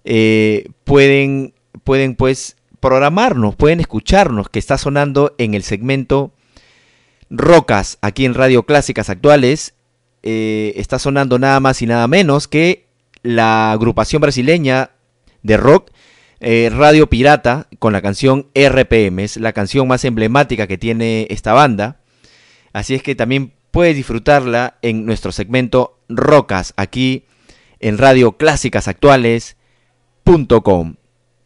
eh, 0.05 0.69
pueden, 0.85 1.55
pueden 1.83 2.15
pues 2.15 2.57
programarnos, 2.79 3.57
pueden 3.57 3.81
escucharnos, 3.81 4.49
que 4.49 4.61
está 4.61 4.79
sonando 4.79 5.35
en 5.39 5.55
el 5.55 5.65
segmento 5.65 6.31
Rocas, 7.29 7.99
aquí 8.03 8.25
en 8.25 8.35
Radio 8.35 8.63
Clásicas 8.63 9.11
Actuales, 9.11 9.75
eh, 10.23 10.73
está 10.77 10.99
sonando 10.99 11.39
nada 11.39 11.61
más 11.61 11.83
y 11.83 11.87
nada 11.87 12.09
menos 12.09 12.49
que 12.49 12.87
la 13.23 13.73
agrupación 13.73 14.21
brasileña 14.21 14.91
de 15.43 15.57
rock 15.57 15.91
eh, 16.41 16.71
Radio 16.73 17.09
Pirata 17.09 17.69
con 17.79 17.93
la 17.93 18.03
canción 18.03 18.49
RPM. 18.55 19.21
Es 19.21 19.37
la 19.37 19.53
canción 19.53 19.87
más 19.87 20.05
emblemática 20.05 20.67
que 20.67 20.79
tiene 20.79 21.29
esta 21.31 21.53
banda. 21.53 22.01
Así 22.73 22.95
es 22.95 23.03
que 23.03 23.15
también 23.15 23.53
puedes 23.71 23.95
disfrutarla 23.95 24.79
en 24.83 25.07
nuestro 25.07 25.31
segmento 25.31 26.01
Rocas 26.09 26.75
aquí 26.77 27.27
en 27.79 27.99
Radio 27.99 28.37
Clásicas 28.37 28.89
Actuales.com. 28.89 30.97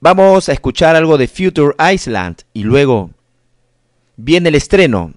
Vamos 0.01 0.49
a 0.49 0.53
escuchar 0.53 0.97
algo 0.97 1.19
de 1.19 1.29
Future 1.29 1.75
Island 1.93 2.39
y 2.53 2.65
luego 2.65 3.11
viene 4.17 4.49
el 4.51 4.55
estreno 4.55 5.15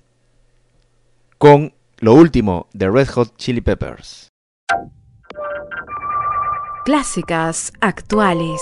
con 1.37 1.73
lo 2.01 2.13
último 2.13 2.67
de 2.73 2.89
Red 2.89 3.09
Hot 3.09 3.35
Chili 3.35 3.61
Peppers. 3.61 4.29
Clásicas 6.85 7.73
actuales. 7.81 8.61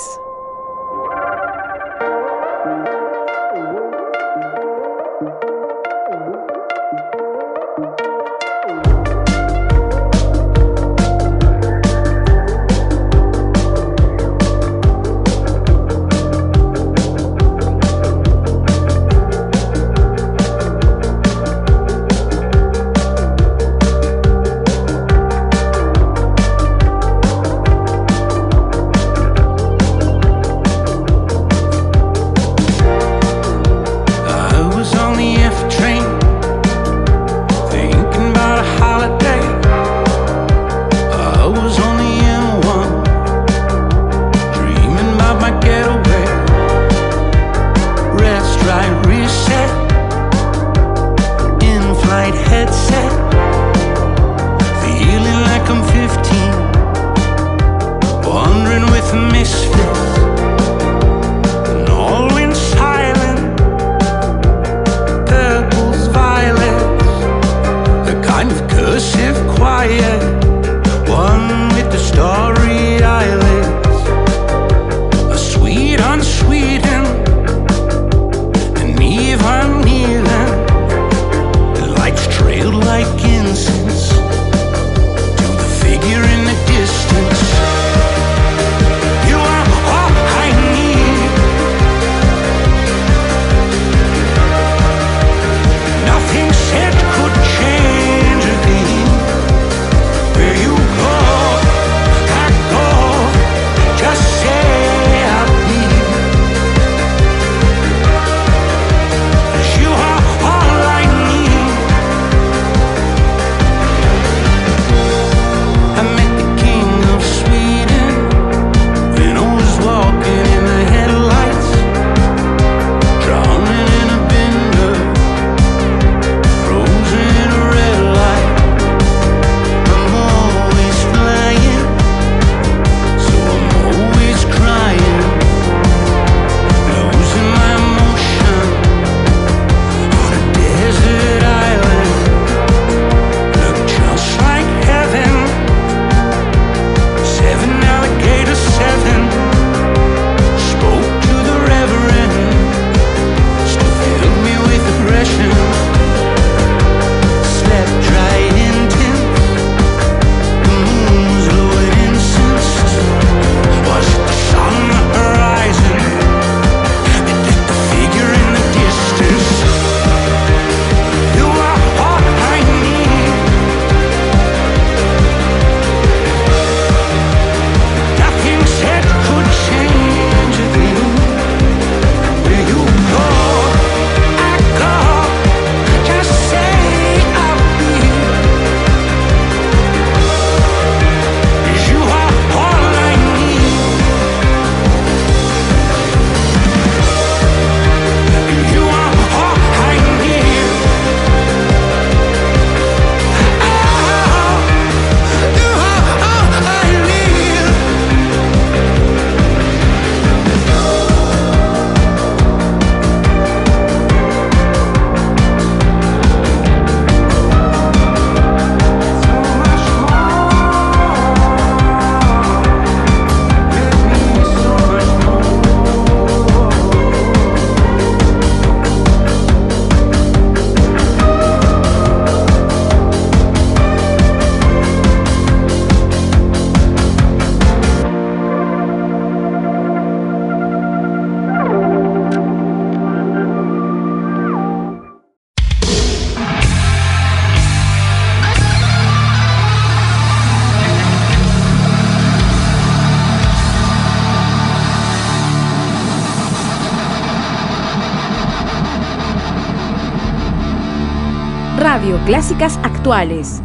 clásicas 262.27 262.77
actuales. 262.83 263.61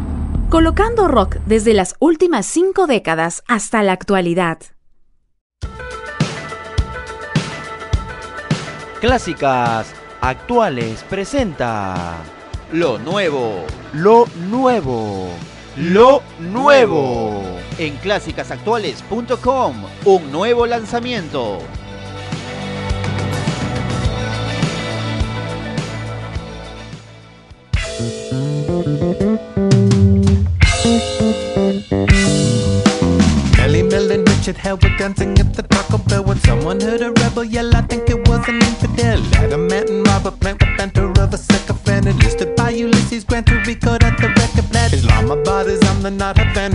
Colocando 0.49 1.09
rock 1.09 1.35
desde 1.45 1.73
las 1.73 1.97
últimas 1.99 2.45
cinco 2.45 2.87
décadas 2.87 3.43
hasta 3.45 3.83
la 3.83 3.91
actualidad. 3.91 4.57
Clásicas 9.01 9.93
actuales 10.21 11.03
presenta 11.09 12.15
Lo 12.71 12.97
nuevo. 12.99 13.65
Lo 13.91 14.27
nuevo. 14.49 15.27
Lo 15.75 16.23
nuevo. 16.39 17.43
En 17.77 17.97
clásicasactuales.com, 17.97 19.75
un 20.05 20.31
nuevo 20.31 20.65
lanzamiento. 20.67 21.59
dancing 34.97 35.37
at 35.39 35.53
the 35.53 35.63
Taco 35.63 35.97
Bell 36.09 36.23
when 36.23 36.37
someone 36.39 36.79
heard 36.79 37.01
a 37.01 37.11
rebel 37.11 37.43
yell. 37.43 37.75
I 37.75 37.81
think 37.81 38.09
it 38.09 38.27
was 38.27 38.47
an 38.47 38.55
infidel. 38.55 39.19
Adamant 39.35 39.89
and 39.89 40.07
Robert 40.07 40.39
Plant 40.39 40.61
with 40.61 40.77
banter 40.77 41.11
of 41.21 41.33
a 41.33 41.37
sycophant. 41.37 42.07
Enlisted 42.07 42.55
by 42.55 42.69
Ulysses 42.69 43.23
Grant 43.23 43.47
to 43.47 43.55
record 43.67 44.03
at 44.03 44.17
the 44.17 44.29
record 44.29 44.65
plant. 44.71 44.93
Islamabad 44.93 45.67
is 45.67 45.81
on 45.89 46.01
the 46.01 46.11
not 46.11 46.37
Havana. 46.37 46.72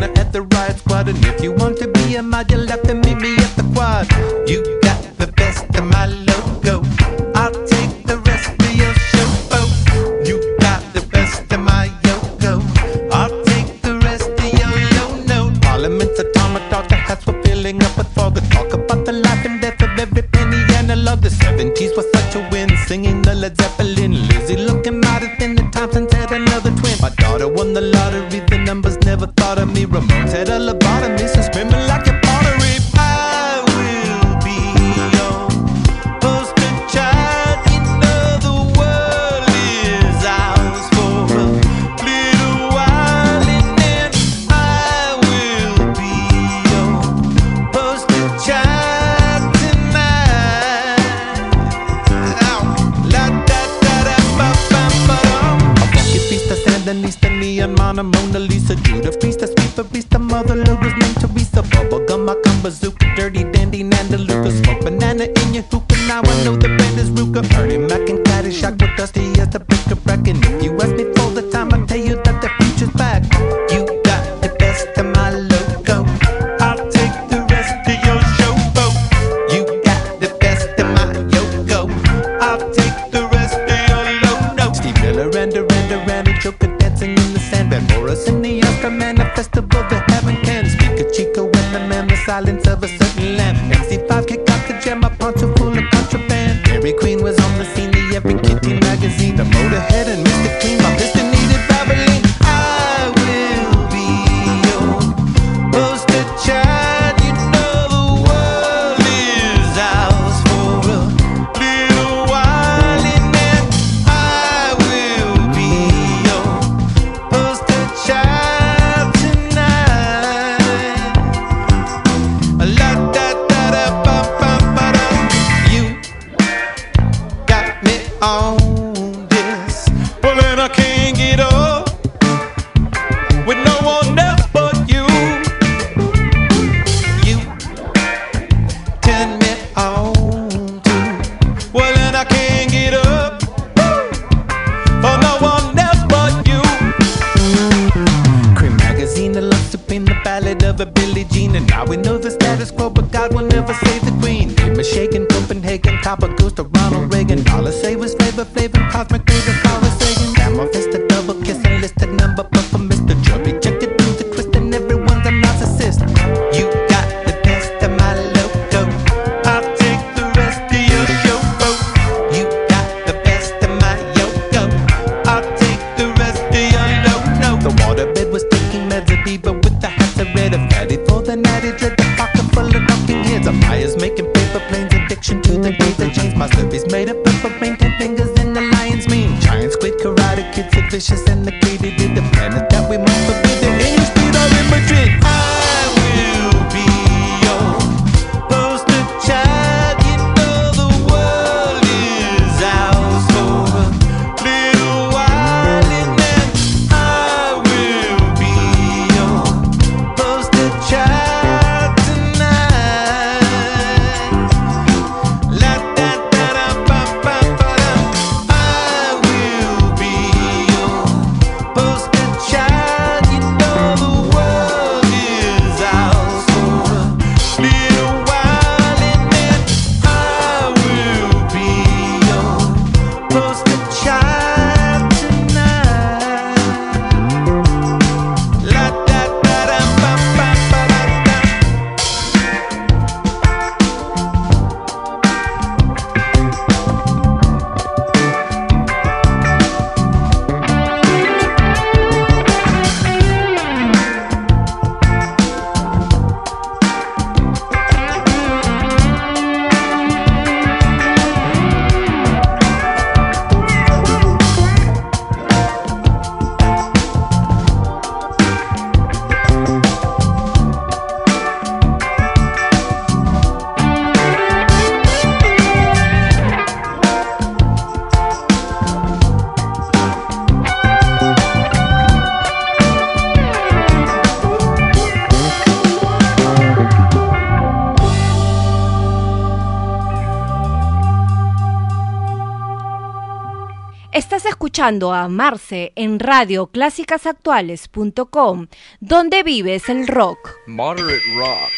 Escuchando 294.79 295.13
a 295.13 295.27
Marce 295.27 295.93
en 295.97 296.21
radioclásicasactuales.com, 296.21 298.69
donde 299.01 299.43
vives 299.43 299.89
el 299.89 300.07
rock. 300.07 300.55
Moderate 300.69 301.21
rock. 301.35 301.73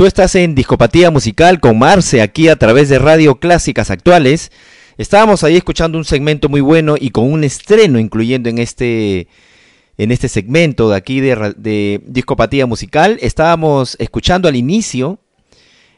Tú 0.00 0.06
estás 0.06 0.34
en 0.34 0.54
Discopatía 0.54 1.10
Musical 1.10 1.60
con 1.60 1.78
Marce 1.78 2.22
aquí 2.22 2.48
a 2.48 2.56
través 2.56 2.88
de 2.88 2.98
Radio 2.98 3.38
Clásicas 3.38 3.90
Actuales. 3.90 4.50
Estábamos 4.96 5.44
ahí 5.44 5.58
escuchando 5.58 5.98
un 5.98 6.06
segmento 6.06 6.48
muy 6.48 6.62
bueno 6.62 6.94
y 6.98 7.10
con 7.10 7.30
un 7.30 7.44
estreno 7.44 7.98
incluyendo 7.98 8.48
en 8.48 8.56
este 8.56 9.28
en 9.98 10.10
este 10.10 10.28
segmento 10.28 10.88
de 10.88 10.96
aquí 10.96 11.20
de, 11.20 11.52
de 11.58 12.00
Discopatía 12.06 12.64
Musical. 12.64 13.18
Estábamos 13.20 13.96
escuchando 14.00 14.48
al 14.48 14.56
inicio 14.56 15.18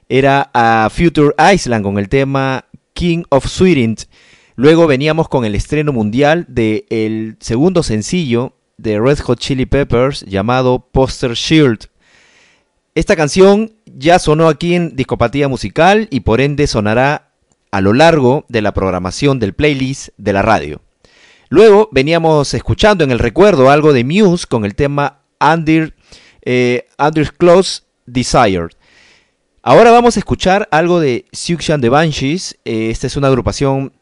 era 0.09 0.50
a 0.53 0.90
Future 0.90 1.32
Island 1.55 1.84
con 1.84 1.96
el 1.96 2.09
tema 2.09 2.64
King 2.94 3.22
of 3.28 3.46
Sweden. 3.46 3.94
Luego 4.57 4.88
veníamos 4.88 5.28
con 5.28 5.44
el 5.44 5.55
estreno 5.55 5.92
mundial 5.92 6.44
del 6.48 7.36
segundo 7.38 7.84
sencillo 7.84 8.57
de 8.78 8.98
Red 8.98 9.20
Hot 9.20 9.38
Chili 9.38 9.66
Peppers 9.66 10.22
llamado 10.22 10.88
Poster 10.90 11.34
Shield. 11.34 11.91
Esta 12.95 13.16
canción 13.16 13.72
ya 13.86 14.18
sonó 14.18 14.49
aquí 14.49 14.74
en 14.74 14.95
Discopatía 14.95 15.49
Musical 15.49 16.09
y 16.11 16.20
por 16.20 16.43
ende 16.43 16.66
sonará 16.66 17.30
a 17.70 17.80
lo 17.80 17.95
largo 17.95 18.45
de 18.51 18.61
la 18.61 18.74
programación 18.74 19.38
del 19.38 19.55
playlist 19.55 20.11
de 20.18 20.34
la 20.34 20.43
radio. 20.43 20.82
Luego 21.49 21.88
veníamos 21.90 22.53
escuchando 22.53 23.03
en 23.03 23.11
el 23.11 23.18
recuerdo 23.18 23.70
algo 23.70 23.95
de 23.95 24.05
Muse 24.05 24.47
con 24.47 24.66
el 24.66 24.74
tema 24.74 25.20
Under, 25.40 25.95
eh, 26.43 26.86
Close 27.38 27.82
Desired. 28.05 28.72
Ahora 29.62 29.90
vamos 29.90 30.16
a 30.16 30.20
escuchar 30.20 30.68
algo 30.70 31.01
de 31.01 31.24
and 31.70 31.82
the 31.82 31.88
Banshees. 31.88 32.59
Eh, 32.66 32.90
esta 32.90 33.07
es 33.07 33.16
una 33.16 33.28
agrupación 33.28 33.95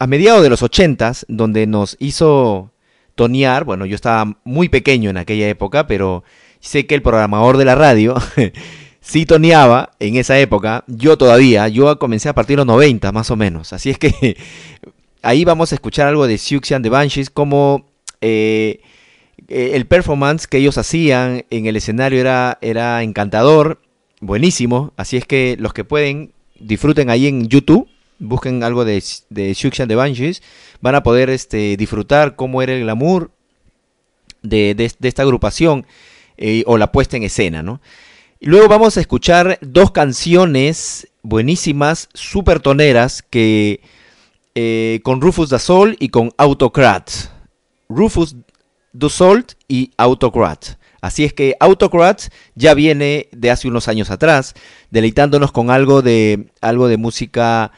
a 0.00 0.08
mediados 0.08 0.42
de 0.42 0.50
los 0.50 0.62
80s 0.62 1.24
donde 1.28 1.68
nos 1.68 1.96
hizo 2.00 2.72
tonear. 3.14 3.62
Bueno, 3.62 3.86
yo 3.86 3.94
estaba 3.94 4.38
muy 4.42 4.68
pequeño 4.68 5.10
en 5.10 5.18
aquella 5.18 5.48
época, 5.48 5.86
pero 5.86 6.24
sé 6.64 6.86
que 6.86 6.94
el 6.94 7.02
programador 7.02 7.56
de 7.58 7.64
la 7.64 7.74
radio 7.74 8.14
sí 9.00 9.26
toneaba 9.26 9.90
en 10.00 10.16
esa 10.16 10.38
época. 10.38 10.84
Yo 10.86 11.16
todavía, 11.18 11.68
yo 11.68 11.98
comencé 11.98 12.28
a 12.28 12.34
partir 12.34 12.54
de 12.56 12.64
los 12.64 12.66
90 12.66 13.12
más 13.12 13.30
o 13.30 13.36
menos. 13.36 13.72
Así 13.72 13.90
es 13.90 13.98
que 13.98 14.36
ahí 15.22 15.44
vamos 15.44 15.72
a 15.72 15.74
escuchar 15.74 16.08
algo 16.08 16.26
de 16.26 16.38
Siouxsie 16.38 16.74
and 16.74 16.84
the 16.84 16.90
Banshees, 16.90 17.30
como 17.30 17.86
eh, 18.20 18.80
eh, 19.48 19.72
el 19.74 19.86
performance 19.86 20.46
que 20.46 20.58
ellos 20.58 20.78
hacían 20.78 21.44
en 21.50 21.66
el 21.66 21.76
escenario 21.76 22.18
era, 22.20 22.58
era 22.62 23.02
encantador, 23.02 23.80
buenísimo. 24.20 24.92
Así 24.96 25.16
es 25.16 25.26
que 25.26 25.56
los 25.58 25.74
que 25.74 25.84
pueden, 25.84 26.32
disfruten 26.58 27.10
ahí 27.10 27.26
en 27.26 27.46
YouTube, 27.48 27.88
busquen 28.18 28.62
algo 28.62 28.84
de, 28.86 29.02
de 29.28 29.54
Siouxsie 29.54 29.82
and 29.82 29.90
the 29.90 29.96
Banshees, 29.96 30.42
van 30.80 30.94
a 30.94 31.02
poder 31.02 31.28
este, 31.28 31.76
disfrutar 31.76 32.36
cómo 32.36 32.62
era 32.62 32.72
el 32.72 32.82
glamour 32.84 33.30
de, 34.42 34.74
de- 34.74 34.92
de 34.98 35.08
esta 35.08 35.22
agrupación 35.22 35.86
eh, 36.36 36.64
o 36.66 36.78
la 36.78 36.92
puesta 36.92 37.16
en 37.16 37.22
escena, 37.22 37.62
¿no? 37.62 37.80
Y 38.40 38.46
luego 38.46 38.68
vamos 38.68 38.96
a 38.96 39.00
escuchar 39.00 39.58
dos 39.62 39.90
canciones 39.90 41.08
buenísimas, 41.22 42.08
super 42.12 42.60
toneras, 42.60 43.22
que 43.22 43.80
eh, 44.54 45.00
con 45.02 45.20
Rufus 45.20 45.48
da 45.48 45.58
Sol 45.58 45.96
y 45.98 46.10
con 46.10 46.30
Autocrat. 46.36 47.10
Rufus 47.88 48.36
Sol 49.08 49.44
y 49.66 49.92
Autocrat. 49.96 50.76
Así 51.00 51.24
es 51.24 51.32
que 51.32 51.56
Autocrat 51.60 52.22
ya 52.54 52.74
viene 52.74 53.28
de 53.32 53.50
hace 53.50 53.68
unos 53.68 53.88
años 53.88 54.10
atrás, 54.10 54.54
deleitándonos 54.90 55.52
con 55.52 55.70
algo 55.70 56.02
de, 56.02 56.46
algo 56.60 56.88
de 56.88 56.96
música 56.96 57.72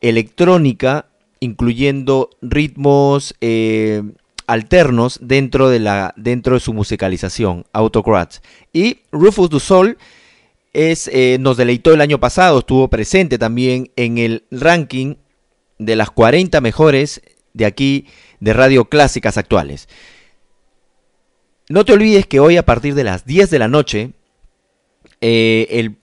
electrónica, 0.00 1.06
incluyendo 1.40 2.30
ritmos 2.40 3.34
eh, 3.40 4.02
alternos 4.52 5.18
dentro 5.22 5.70
de, 5.70 5.80
la, 5.80 6.12
dentro 6.16 6.54
de 6.54 6.60
su 6.60 6.74
musicalización, 6.74 7.64
Autocrat. 7.72 8.34
Y 8.72 8.98
Rufus 9.10 9.48
du 9.48 9.60
Sol 9.60 9.96
es, 10.74 11.08
eh, 11.08 11.38
nos 11.40 11.56
deleitó 11.56 11.94
el 11.94 12.02
año 12.02 12.20
pasado, 12.20 12.58
estuvo 12.58 12.88
presente 12.88 13.38
también 13.38 13.90
en 13.96 14.18
el 14.18 14.44
ranking 14.50 15.14
de 15.78 15.96
las 15.96 16.10
40 16.10 16.60
mejores 16.60 17.22
de 17.54 17.64
aquí 17.64 18.06
de 18.40 18.52
Radio 18.52 18.84
Clásicas 18.84 19.38
Actuales. 19.38 19.88
No 21.70 21.86
te 21.86 21.94
olvides 21.94 22.26
que 22.26 22.38
hoy 22.38 22.58
a 22.58 22.66
partir 22.66 22.94
de 22.94 23.04
las 23.04 23.24
10 23.24 23.48
de 23.48 23.58
la 23.58 23.68
noche, 23.68 24.12
eh, 25.22 25.66
el, 25.70 25.96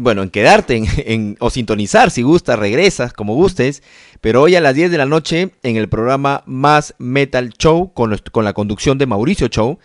bueno, 0.00 0.22
en 0.22 0.30
quedarte 0.30 0.82
en, 1.06 1.36
o 1.40 1.50
sintonizar 1.50 2.10
si 2.10 2.22
gustas, 2.22 2.58
regresas 2.58 3.12
como 3.12 3.34
gustes, 3.34 3.82
pero 4.20 4.42
hoy 4.42 4.56
a 4.56 4.60
las 4.60 4.74
10 4.74 4.90
de 4.90 4.98
la 4.98 5.06
noche 5.06 5.50
en 5.62 5.76
el 5.76 5.88
programa 5.88 6.42
Más 6.46 6.94
Metal 6.98 7.50
Show 7.50 7.92
con, 7.92 8.16
la 8.44 8.52
conducción 8.52 8.98
de 8.98 9.06
Mauricio 9.06 9.48
Show, 9.48 9.78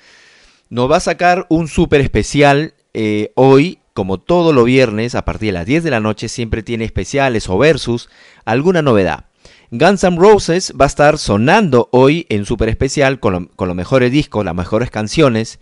nos 0.69 0.91
va 0.91 0.97
a 0.97 1.01
sacar 1.01 1.45
un 1.49 1.67
súper 1.67 2.01
especial 2.01 2.73
eh, 2.93 3.31
hoy, 3.35 3.79
como 3.93 4.19
todos 4.19 4.53
los 4.55 4.65
viernes, 4.65 5.15
a 5.15 5.25
partir 5.25 5.49
de 5.49 5.53
las 5.53 5.65
10 5.65 5.83
de 5.83 5.91
la 5.91 5.99
noche, 5.99 6.29
siempre 6.29 6.63
tiene 6.63 6.85
especiales 6.85 7.49
o 7.49 7.57
versus, 7.57 8.09
alguna 8.45 8.81
novedad. 8.81 9.25
Guns 9.71 10.03
N' 10.03 10.17
Roses 10.17 10.73
va 10.79 10.85
a 10.85 10.87
estar 10.87 11.17
sonando 11.17 11.89
hoy 11.91 12.27
en 12.29 12.45
súper 12.45 12.69
especial 12.69 13.19
con, 13.19 13.47
con 13.55 13.67
los 13.67 13.75
mejores 13.75 14.11
discos, 14.11 14.45
las 14.45 14.55
mejores 14.55 14.91
canciones, 14.91 15.59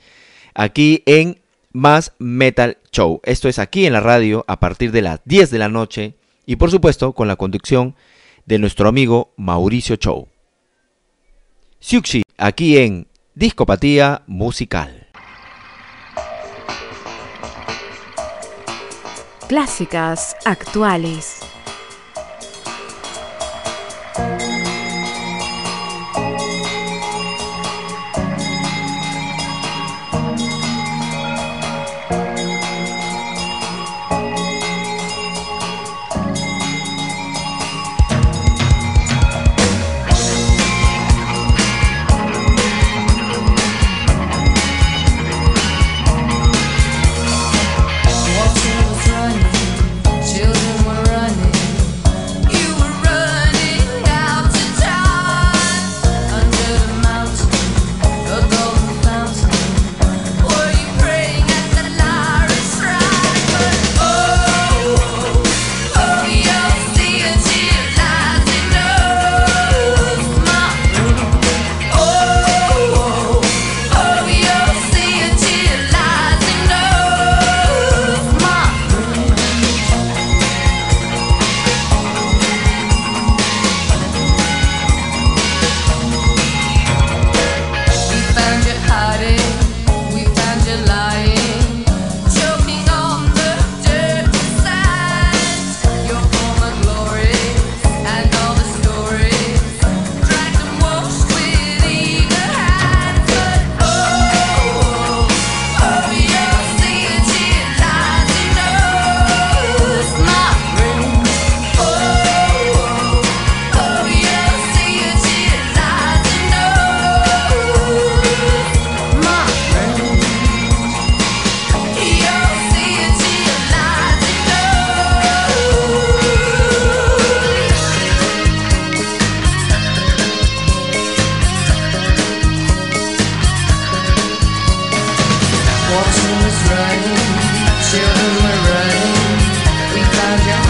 aquí 0.54 1.04
en 1.06 1.41
Más 1.74 2.14
Metal 2.20 2.78
Show. 2.92 3.22
Esto 3.24 3.48
es 3.50 3.60
aquí 3.60 3.86
en 3.86 3.94
la 3.94 4.00
radio 4.00 4.44
a 4.48 4.60
partir 4.60 4.92
de 4.92 5.02
las 5.02 5.20
10 5.26 5.52
de 5.52 5.60
la 5.60 5.70
noche 5.70 6.16
y 6.46 6.58
por 6.58 6.72
supuesto 6.72 7.14
con 7.14 7.28
la 7.28 7.36
conducción 7.36 7.96
de 8.46 8.60
nuestro 8.60 8.90
amigo 8.90 9.34
Mauricio 9.38 9.96
Show. 9.96 10.28
Siuxi, 11.80 12.24
aquí 12.38 12.78
en 12.78 13.08
Discopatía 13.34 14.24
Musical. 14.28 15.08
Clásicas 19.48 20.36
actuales. 20.46 21.40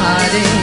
hiding 0.03 0.60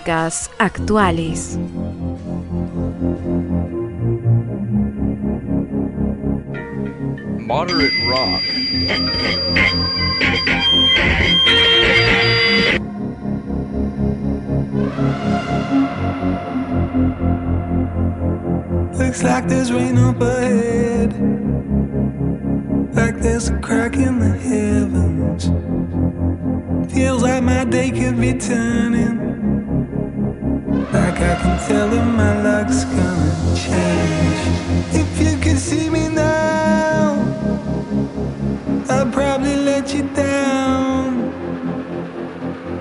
Clásicas 0.00 0.50
actuales. 0.58 1.58
Moderate 7.38 7.92
rock. 8.08 8.42
Looks 18.94 19.22
like 19.22 19.48
there's 19.48 19.70
rain 19.70 19.98
up 19.98 20.20
ahead. 20.20 21.12
Like 22.94 23.20
there's 23.20 23.48
a 23.50 23.58
crack 23.58 23.96
in 23.96 24.18
the 24.18 24.30
heavens. 24.30 25.50
Feels 26.92 27.22
like 27.22 27.42
my 27.42 27.64
day 27.64 27.90
could 27.90 28.18
be 28.18 28.32
turning. 28.34 29.29
I 31.22 31.34
can 31.42 31.58
tell 31.68 31.88
that 31.88 32.04
my 32.04 32.42
luck's 32.42 32.84
gonna 32.84 33.54
change. 33.54 34.40
If 34.94 35.10
you 35.20 35.36
could 35.38 35.58
see 35.58 35.90
me 35.90 36.08
now, 36.08 37.20
I'd 38.88 39.12
probably 39.12 39.56
let 39.56 39.94
you 39.94 40.02
down. 40.14 41.30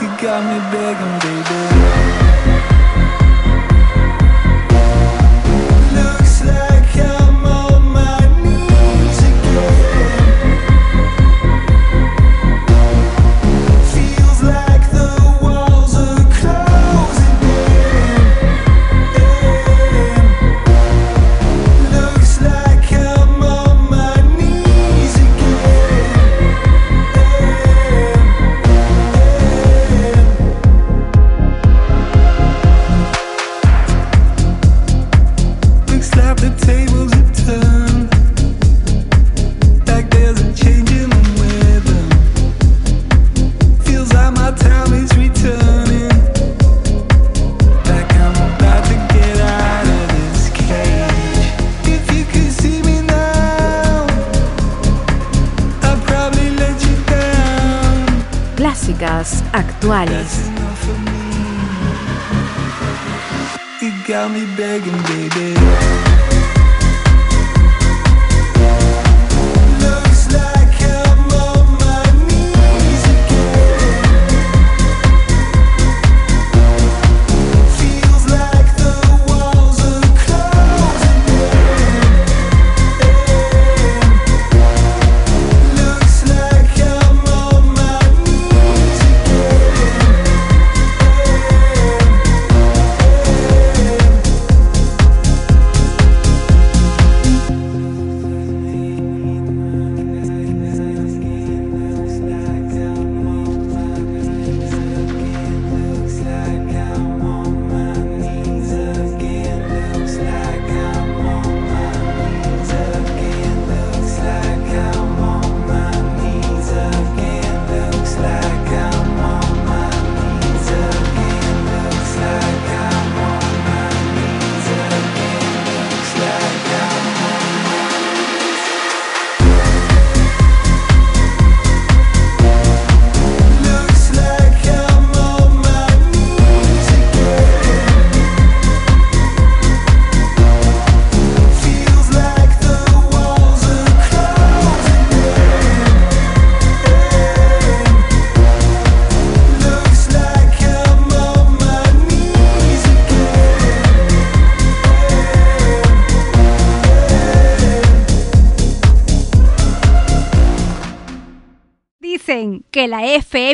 You 0.00 0.08
got 0.20 0.40
me 0.44 0.58
begging, 0.70 1.18
baby. 1.20 2.35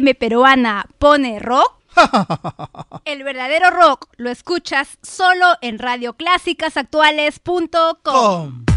FM 0.03 0.16
peruana 0.16 0.84
pone 0.98 1.38
rock. 1.38 1.78
El 3.05 3.22
verdadero 3.22 3.70
rock 3.70 4.09
lo 4.16 4.30
escuchas 4.30 4.98
solo 5.03 5.46
en 5.61 5.78
radioclásicasactuales.com. 5.78 8.71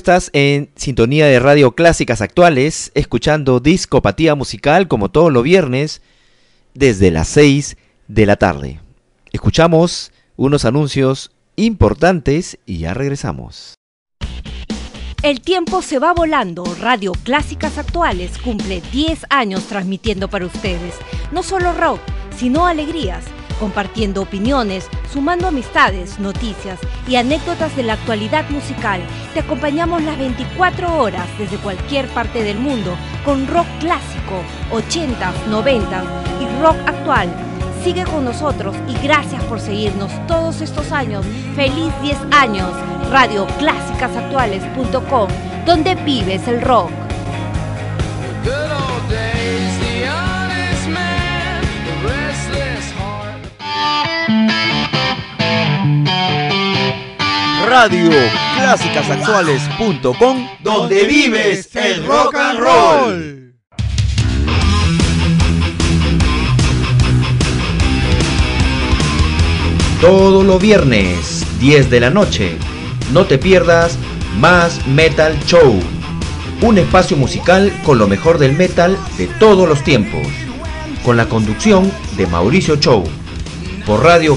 estás 0.00 0.30
en 0.32 0.70
sintonía 0.76 1.26
de 1.26 1.38
radio 1.38 1.72
clásicas 1.72 2.22
actuales, 2.22 2.90
escuchando 2.94 3.60
discopatía 3.60 4.34
musical 4.34 4.88
como 4.88 5.10
todos 5.10 5.30
los 5.30 5.42
viernes 5.42 6.00
desde 6.72 7.10
las 7.10 7.28
6 7.28 7.76
de 8.08 8.24
la 8.24 8.36
tarde. 8.36 8.80
Escuchamos 9.30 10.10
unos 10.36 10.64
anuncios 10.64 11.32
importantes 11.56 12.58
y 12.64 12.78
ya 12.78 12.94
regresamos. 12.94 13.74
El 15.22 15.42
tiempo 15.42 15.82
se 15.82 15.98
va 15.98 16.14
volando. 16.14 16.64
Radio 16.80 17.12
Clásicas 17.12 17.76
Actuales 17.76 18.38
cumple 18.38 18.80
10 18.92 19.26
años 19.28 19.64
transmitiendo 19.64 20.30
para 20.30 20.46
ustedes. 20.46 20.94
No 21.30 21.42
solo 21.42 21.74
rock, 21.74 22.00
sino 22.38 22.66
alegrías, 22.66 23.26
compartiendo 23.60 24.22
opiniones, 24.22 24.88
sumando 25.12 25.46
amistades, 25.46 26.18
noticias 26.18 26.80
y 27.06 27.16
anécdotas 27.16 27.76
de 27.76 27.84
la 27.84 27.92
actualidad 27.92 28.48
musical. 28.50 29.02
Te 29.34 29.40
acompañamos 29.40 30.02
las 30.02 30.18
24 30.18 30.96
horas 30.96 31.28
desde 31.38 31.58
cualquier 31.58 32.08
parte 32.08 32.42
del 32.42 32.58
mundo 32.58 32.96
con 33.24 33.46
rock 33.46 33.66
clásico, 33.78 34.42
80s, 34.72 35.46
90s 35.48 36.04
y 36.40 36.62
rock 36.62 36.76
actual. 36.86 37.28
Sigue 37.84 38.04
con 38.04 38.24
nosotros 38.24 38.74
y 38.88 38.94
gracias 39.06 39.44
por 39.44 39.60
seguirnos 39.60 40.10
todos 40.26 40.60
estos 40.60 40.90
años. 40.90 41.24
Feliz 41.54 41.92
10 42.02 42.18
años. 42.32 42.72
Radio 43.10 43.46
Clásicasactuales.com, 43.58 45.28
donde 45.66 45.94
vives 45.96 46.46
el 46.48 46.60
rock. 46.62 46.90
Radio 57.70 58.10
clásicasactuales.com, 58.56 60.48
donde 60.58 61.04
vives 61.04 61.70
el 61.76 62.04
rock 62.04 62.34
and 62.34 62.58
roll. 62.58 63.54
Todos 70.00 70.44
los 70.44 70.60
viernes, 70.60 71.46
10 71.60 71.90
de 71.90 72.00
la 72.00 72.10
noche. 72.10 72.58
No 73.12 73.26
te 73.26 73.38
pierdas 73.38 73.96
Más 74.40 74.84
Metal 74.88 75.38
Show. 75.46 75.78
Un 76.62 76.78
espacio 76.78 77.16
musical 77.16 77.72
con 77.84 77.98
lo 77.98 78.08
mejor 78.08 78.38
del 78.38 78.54
metal 78.54 78.98
de 79.16 79.28
todos 79.28 79.68
los 79.68 79.84
tiempos. 79.84 80.26
Con 81.04 81.16
la 81.16 81.26
conducción 81.26 81.92
de 82.16 82.26
Mauricio 82.26 82.74
Show. 82.80 83.04
Por 83.86 84.02
Radio 84.02 84.36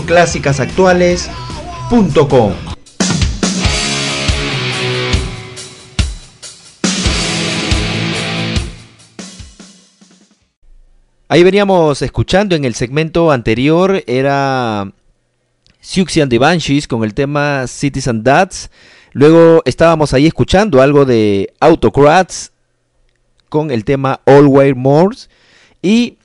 Ahí 11.34 11.41
veníamos 11.41 12.03
escuchando 12.03 12.55
en 12.55 12.64
el 12.64 12.76
segmento 12.76 13.31
anterior, 13.31 14.03
era 14.05 14.93
Siouxsie 15.81 16.22
and 16.22 16.30
the 16.30 16.38
Banshees 16.38 16.88
con 16.88 17.03
el 17.03 17.15
tema 17.15 17.65
Cities 17.65 18.07
and 18.07 18.22
Dads. 18.22 18.69
Luego 19.14 19.64
estábamos 19.65 20.14
ahí 20.14 20.27
escuchando 20.27 20.80
algo 20.80 21.05
de 21.05 21.51
Autocrats 21.60 22.51
con 23.49 23.72
el 23.72 23.84
tema 23.84 24.22
Always 24.27 24.76
More. 24.76 25.18
Y 25.81 26.19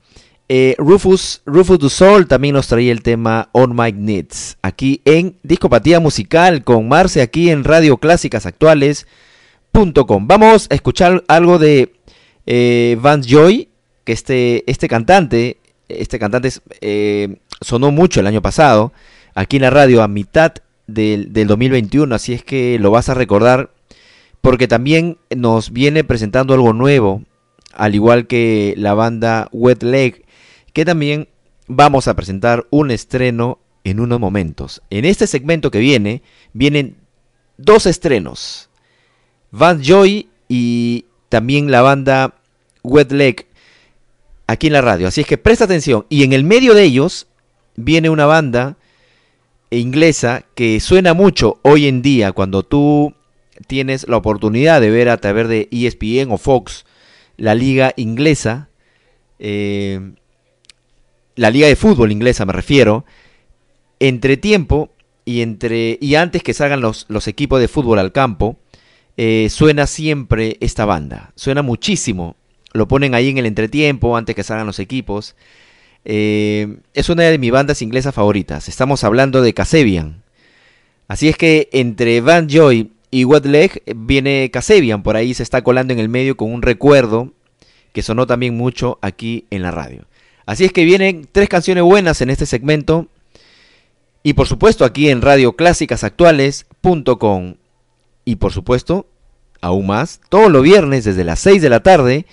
eh, 0.50 0.74
Rufus, 0.76 1.40
Rufus 1.46 1.78
Du 1.78 1.88
Sol 1.88 2.28
también 2.28 2.52
nos 2.54 2.68
traía 2.68 2.92
el 2.92 3.00
tema 3.00 3.48
On 3.52 3.74
My 3.74 3.90
Needs. 3.90 4.58
Aquí 4.60 5.00
en 5.06 5.38
Discopatía 5.42 6.00
Musical 6.00 6.64
con 6.64 6.86
Marce 6.86 7.22
aquí 7.22 7.48
en 7.48 7.64
Radio 7.64 7.96
Clásicas 7.96 8.44
Actuales.com. 8.44 10.26
Vamos 10.26 10.66
a 10.68 10.74
escuchar 10.74 11.24
algo 11.28 11.58
de 11.58 11.94
eh, 12.44 12.98
Vance 13.00 13.26
Joy, 13.26 13.68
este, 14.12 14.70
este 14.70 14.88
cantante, 14.88 15.58
este 15.88 16.18
cantante 16.18 16.50
eh, 16.80 17.36
sonó 17.60 17.90
mucho 17.90 18.20
el 18.20 18.26
año 18.26 18.42
pasado 18.42 18.92
aquí 19.34 19.56
en 19.56 19.62
la 19.62 19.70
radio 19.70 20.02
a 20.02 20.08
mitad 20.08 20.54
del, 20.86 21.32
del 21.32 21.46
2021, 21.48 22.14
así 22.14 22.32
es 22.32 22.42
que 22.42 22.78
lo 22.78 22.90
vas 22.90 23.08
a 23.08 23.14
recordar 23.14 23.70
porque 24.40 24.68
también 24.68 25.18
nos 25.34 25.72
viene 25.72 26.04
presentando 26.04 26.54
algo 26.54 26.72
nuevo, 26.72 27.22
al 27.72 27.94
igual 27.94 28.26
que 28.26 28.74
la 28.76 28.94
banda 28.94 29.48
Wet 29.52 29.82
Leg, 29.82 30.24
que 30.72 30.84
también 30.84 31.28
vamos 31.66 32.08
a 32.08 32.14
presentar 32.14 32.66
un 32.70 32.90
estreno 32.90 33.58
en 33.84 34.00
unos 34.00 34.20
momentos. 34.20 34.82
En 34.90 35.04
este 35.04 35.26
segmento 35.26 35.70
que 35.70 35.78
viene, 35.78 36.22
vienen 36.52 36.96
dos 37.56 37.86
estrenos. 37.86 38.70
Van 39.50 39.82
Joy 39.82 40.28
y 40.48 41.06
también 41.28 41.70
la 41.70 41.82
banda 41.82 42.34
Wet 42.82 43.12
Leg 43.12 43.46
aquí 44.48 44.66
en 44.66 44.72
la 44.72 44.80
radio. 44.80 45.06
Así 45.06 45.20
es 45.20 45.26
que 45.26 45.38
presta 45.38 45.64
atención. 45.64 46.04
Y 46.08 46.24
en 46.24 46.32
el 46.32 46.42
medio 46.42 46.74
de 46.74 46.82
ellos 46.82 47.28
viene 47.76 48.10
una 48.10 48.26
banda 48.26 48.76
inglesa 49.70 50.44
que 50.56 50.80
suena 50.80 51.14
mucho 51.14 51.60
hoy 51.62 51.86
en 51.86 52.02
día 52.02 52.32
cuando 52.32 52.64
tú 52.64 53.14
tienes 53.68 54.08
la 54.08 54.16
oportunidad 54.16 54.80
de 54.80 54.90
ver 54.90 55.10
a 55.10 55.18
través 55.18 55.46
de 55.48 55.68
ESPN 55.70 56.32
o 56.32 56.38
Fox 56.38 56.86
la 57.36 57.54
liga 57.54 57.92
inglesa, 57.96 58.68
eh, 59.38 60.12
la 61.36 61.50
liga 61.50 61.68
de 61.68 61.76
fútbol 61.76 62.10
inglesa 62.10 62.46
me 62.46 62.52
refiero, 62.52 63.04
entre 64.00 64.36
tiempo 64.36 64.90
y, 65.24 65.42
entre, 65.42 65.98
y 66.00 66.14
antes 66.14 66.42
que 66.42 66.54
salgan 66.54 66.80
los, 66.80 67.04
los 67.08 67.28
equipos 67.28 67.60
de 67.60 67.68
fútbol 67.68 67.98
al 67.98 68.12
campo, 68.12 68.56
eh, 69.16 69.48
suena 69.50 69.86
siempre 69.86 70.56
esta 70.60 70.84
banda, 70.84 71.32
suena 71.36 71.62
muchísimo, 71.62 72.36
lo 72.72 72.88
ponen 72.88 73.14
ahí 73.14 73.28
en 73.28 73.38
el 73.38 73.46
entretiempo 73.46 74.16
antes 74.16 74.34
que 74.34 74.42
salgan 74.42 74.66
los 74.66 74.78
equipos. 74.78 75.34
Eh, 76.04 76.78
es 76.94 77.08
una 77.08 77.24
de 77.24 77.38
mis 77.38 77.50
bandas 77.50 77.82
inglesas 77.82 78.14
favoritas. 78.14 78.68
Estamos 78.68 79.04
hablando 79.04 79.42
de 79.42 79.54
Casabian. 79.54 80.22
Así 81.06 81.28
es 81.28 81.36
que 81.36 81.68
entre 81.72 82.20
Van 82.20 82.48
Joy 82.48 82.92
y 83.10 83.24
Wet 83.24 83.46
Leg 83.46 83.82
viene 83.96 84.50
Casabian. 84.52 85.02
Por 85.02 85.16
ahí 85.16 85.34
se 85.34 85.42
está 85.42 85.62
colando 85.62 85.92
en 85.92 85.98
el 85.98 86.08
medio 86.08 86.36
con 86.36 86.52
un 86.52 86.62
recuerdo 86.62 87.32
que 87.92 88.02
sonó 88.02 88.26
también 88.26 88.56
mucho 88.56 88.98
aquí 89.00 89.46
en 89.50 89.62
la 89.62 89.70
radio. 89.70 90.04
Así 90.46 90.64
es 90.64 90.72
que 90.72 90.84
vienen 90.84 91.28
tres 91.30 91.48
canciones 91.48 91.84
buenas 91.84 92.20
en 92.20 92.30
este 92.30 92.46
segmento. 92.46 93.08
Y 94.22 94.34
por 94.34 94.46
supuesto 94.46 94.84
aquí 94.84 95.08
en 95.08 95.22
Radio 95.22 95.54
Actuales.com. 95.58 97.54
Y 98.24 98.36
por 98.36 98.52
supuesto, 98.52 99.06
aún 99.60 99.86
más, 99.86 100.20
todos 100.28 100.50
los 100.50 100.62
viernes 100.62 101.04
desde 101.04 101.24
las 101.24 101.40
6 101.40 101.62
de 101.62 101.70
la 101.70 101.80
tarde 101.80 102.26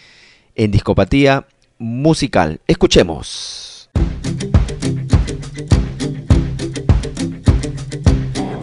en 0.56 0.72
Discopatía 0.72 1.46
musical. 1.78 2.60
Escuchemos. 2.68 3.90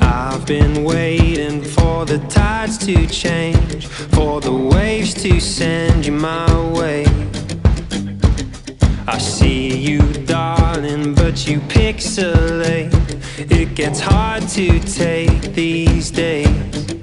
I've 0.00 0.46
been 0.46 0.84
waiting 0.84 1.62
for 1.62 2.04
the 2.04 2.18
tides 2.28 2.78
to 2.78 3.06
change, 3.06 3.86
for 3.86 4.40
the 4.40 4.52
waves 4.52 5.14
to 5.22 5.38
send 5.40 6.04
you 6.06 6.12
my 6.12 6.46
way. 6.72 7.04
I 9.06 9.18
see 9.18 9.76
you, 9.76 10.00
darling, 10.24 11.14
but 11.14 11.46
you 11.46 11.60
pixelate. 11.68 12.92
It 13.38 13.74
gets 13.74 14.00
hard 14.00 14.48
to 14.48 14.80
take 14.80 15.54
these 15.54 16.10
days. 16.10 17.01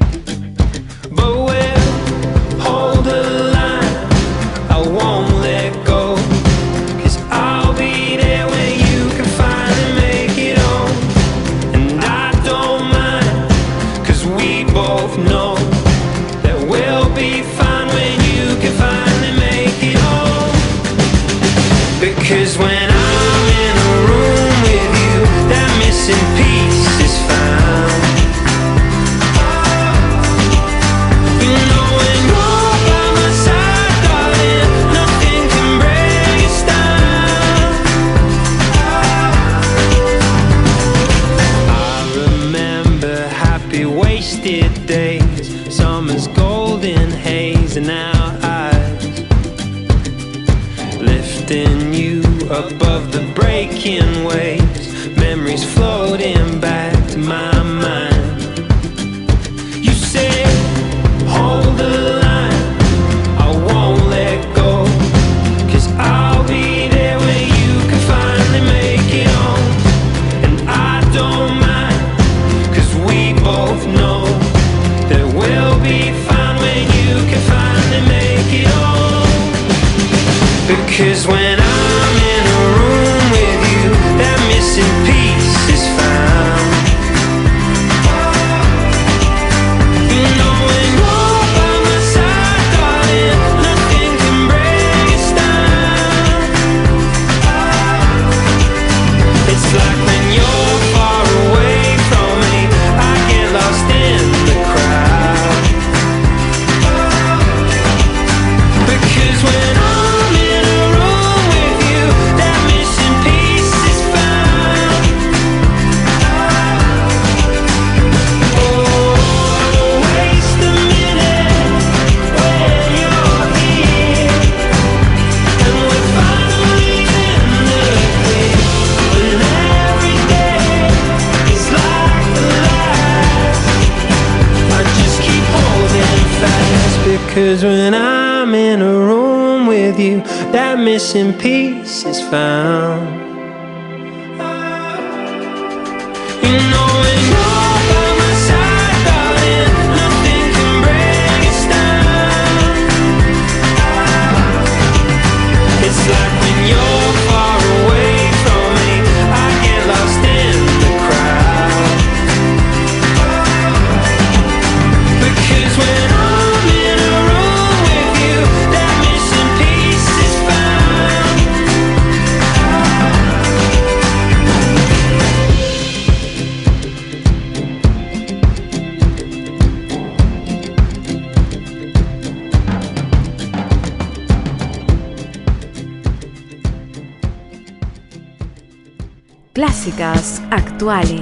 Clásicas 190.89 191.18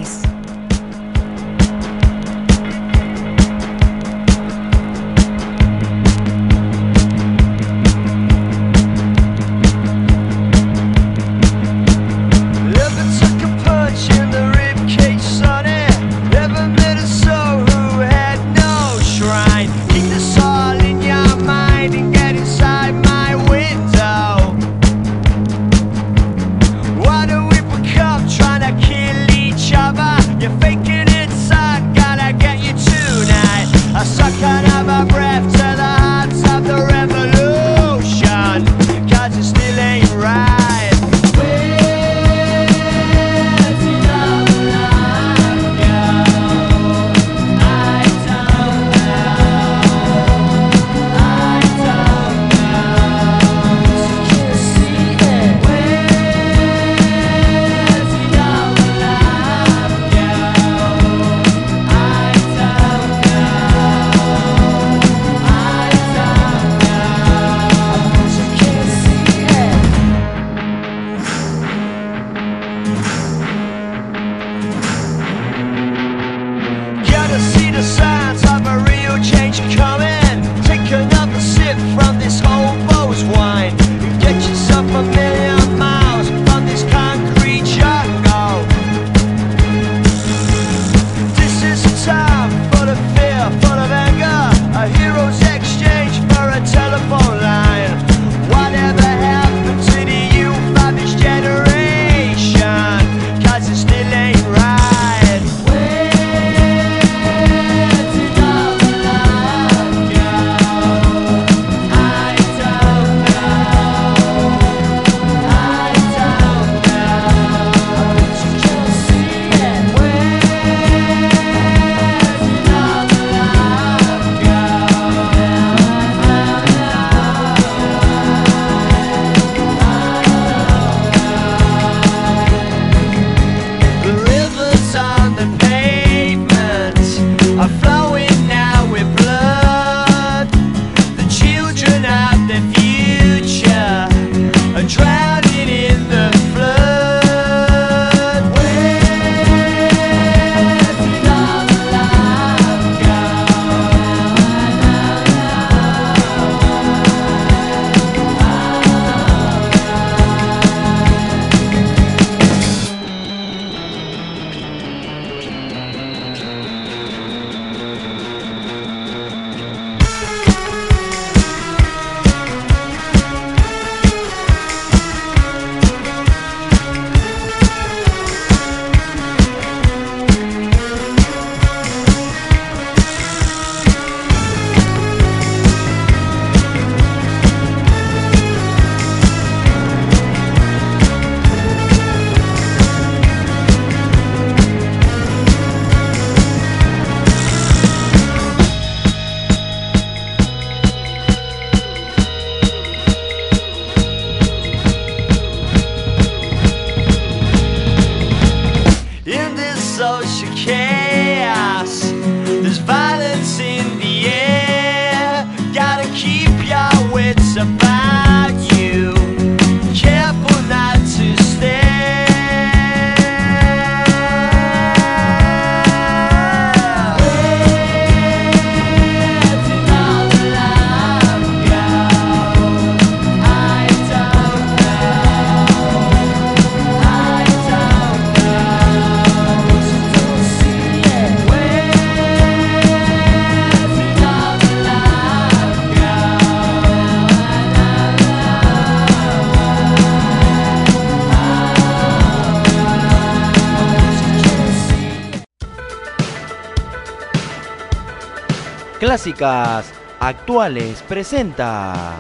clásicas, 259.34 259.94
actuales, 260.20 261.04
presenta 261.08 262.16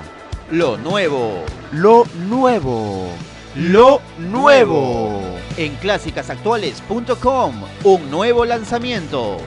Lo 0.51 0.77
Nuevo. 0.77 1.45
Lo 1.71 2.03
Nuevo. 2.27 3.07
Lo 3.55 4.01
Nuevo. 4.17 5.21
En 5.55 5.75
clásicasactuales.com, 5.75 7.63
un 7.85 8.11
nuevo 8.11 8.43
lanzamiento. 8.45 9.38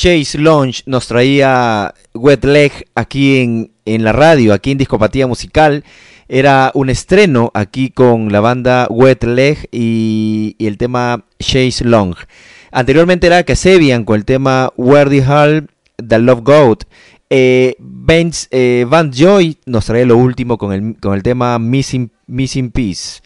Chase 0.00 0.38
Lounge 0.38 0.82
nos 0.86 1.08
traía 1.08 1.92
Wet 2.14 2.46
Leg 2.46 2.72
aquí 2.94 3.40
en, 3.40 3.70
en 3.84 4.02
la 4.02 4.12
radio, 4.12 4.54
aquí 4.54 4.70
en 4.70 4.78
Discopatía 4.78 5.26
Musical. 5.26 5.84
Era 6.26 6.70
un 6.72 6.88
estreno 6.88 7.50
aquí 7.52 7.90
con 7.90 8.32
la 8.32 8.40
banda 8.40 8.86
Wet 8.88 9.22
Leg 9.24 9.68
y, 9.70 10.56
el 10.58 10.78
tema 10.78 11.26
Chase 11.38 11.84
Long. 11.84 12.14
Anteriormente 12.72 13.26
era 13.26 13.42
Casebian 13.42 14.06
con 14.06 14.16
el 14.16 14.24
tema 14.24 14.72
Where 14.78 15.10
the 15.10 15.22
Hall, 15.22 15.68
The 15.96 16.18
Love 16.18 16.44
Goat. 16.44 16.84
Eh, 17.28 17.76
eh, 18.50 18.86
Van 18.88 19.12
Joy 19.12 19.58
nos 19.66 19.84
trae 19.84 20.06
lo 20.06 20.16
último 20.16 20.56
con 20.56 20.72
el, 20.72 20.96
con 20.98 21.12
el 21.12 21.22
tema 21.22 21.58
Missing, 21.58 22.10
Missing 22.26 22.70
Peace. 22.70 23.20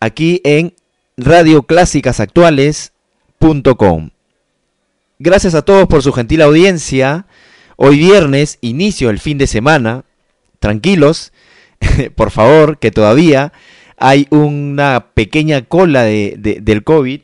Aquí 0.00 0.40
en 0.44 0.72
radioclásicasactuales.com. 1.18 4.13
Gracias 5.24 5.54
a 5.54 5.62
todos 5.62 5.86
por 5.88 6.02
su 6.02 6.12
gentil 6.12 6.42
audiencia. 6.42 7.24
Hoy 7.76 7.96
viernes, 7.96 8.58
inicio 8.60 9.08
el 9.08 9.18
fin 9.18 9.38
de 9.38 9.46
semana. 9.46 10.04
Tranquilos, 10.58 11.32
por 12.14 12.30
favor, 12.30 12.78
que 12.78 12.90
todavía 12.90 13.54
hay 13.96 14.26
una 14.28 15.06
pequeña 15.14 15.62
cola 15.62 16.02
de, 16.02 16.34
de- 16.36 16.58
del 16.60 16.84
COVID. 16.84 17.22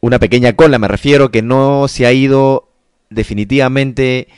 Una 0.00 0.20
pequeña 0.20 0.52
cola, 0.52 0.78
me 0.78 0.86
refiero 0.86 1.32
que 1.32 1.42
no 1.42 1.88
se 1.88 2.06
ha 2.06 2.12
ido 2.12 2.68
definitivamente 3.10 4.28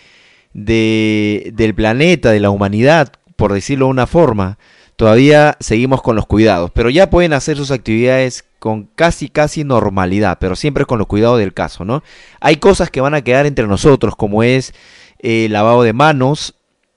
de, 0.54 1.50
del 1.54 1.74
planeta, 1.74 2.30
de 2.30 2.40
la 2.40 2.48
humanidad, 2.48 3.12
por 3.36 3.52
decirlo 3.52 3.84
de 3.84 3.90
una 3.90 4.06
forma. 4.06 4.56
Todavía 4.96 5.58
seguimos 5.60 6.00
con 6.00 6.16
los 6.16 6.24
cuidados, 6.26 6.70
pero 6.72 6.88
ya 6.88 7.10
pueden 7.10 7.34
hacer 7.34 7.58
sus 7.58 7.70
actividades 7.72 8.46
con 8.58 8.84
casi 8.94 9.28
casi 9.28 9.64
normalidad, 9.64 10.38
pero 10.40 10.56
siempre 10.56 10.84
con 10.84 10.98
los 10.98 11.06
cuidados 11.06 11.38
del 11.38 11.54
caso, 11.54 11.84
¿no? 11.84 12.02
Hay 12.40 12.56
cosas 12.56 12.90
que 12.90 13.00
van 13.00 13.14
a 13.14 13.22
quedar 13.22 13.46
entre 13.46 13.66
nosotros, 13.66 14.16
como 14.16 14.42
es 14.42 14.74
eh, 15.20 15.48
lavado 15.50 15.82
de 15.82 15.92
manos, 15.92 16.54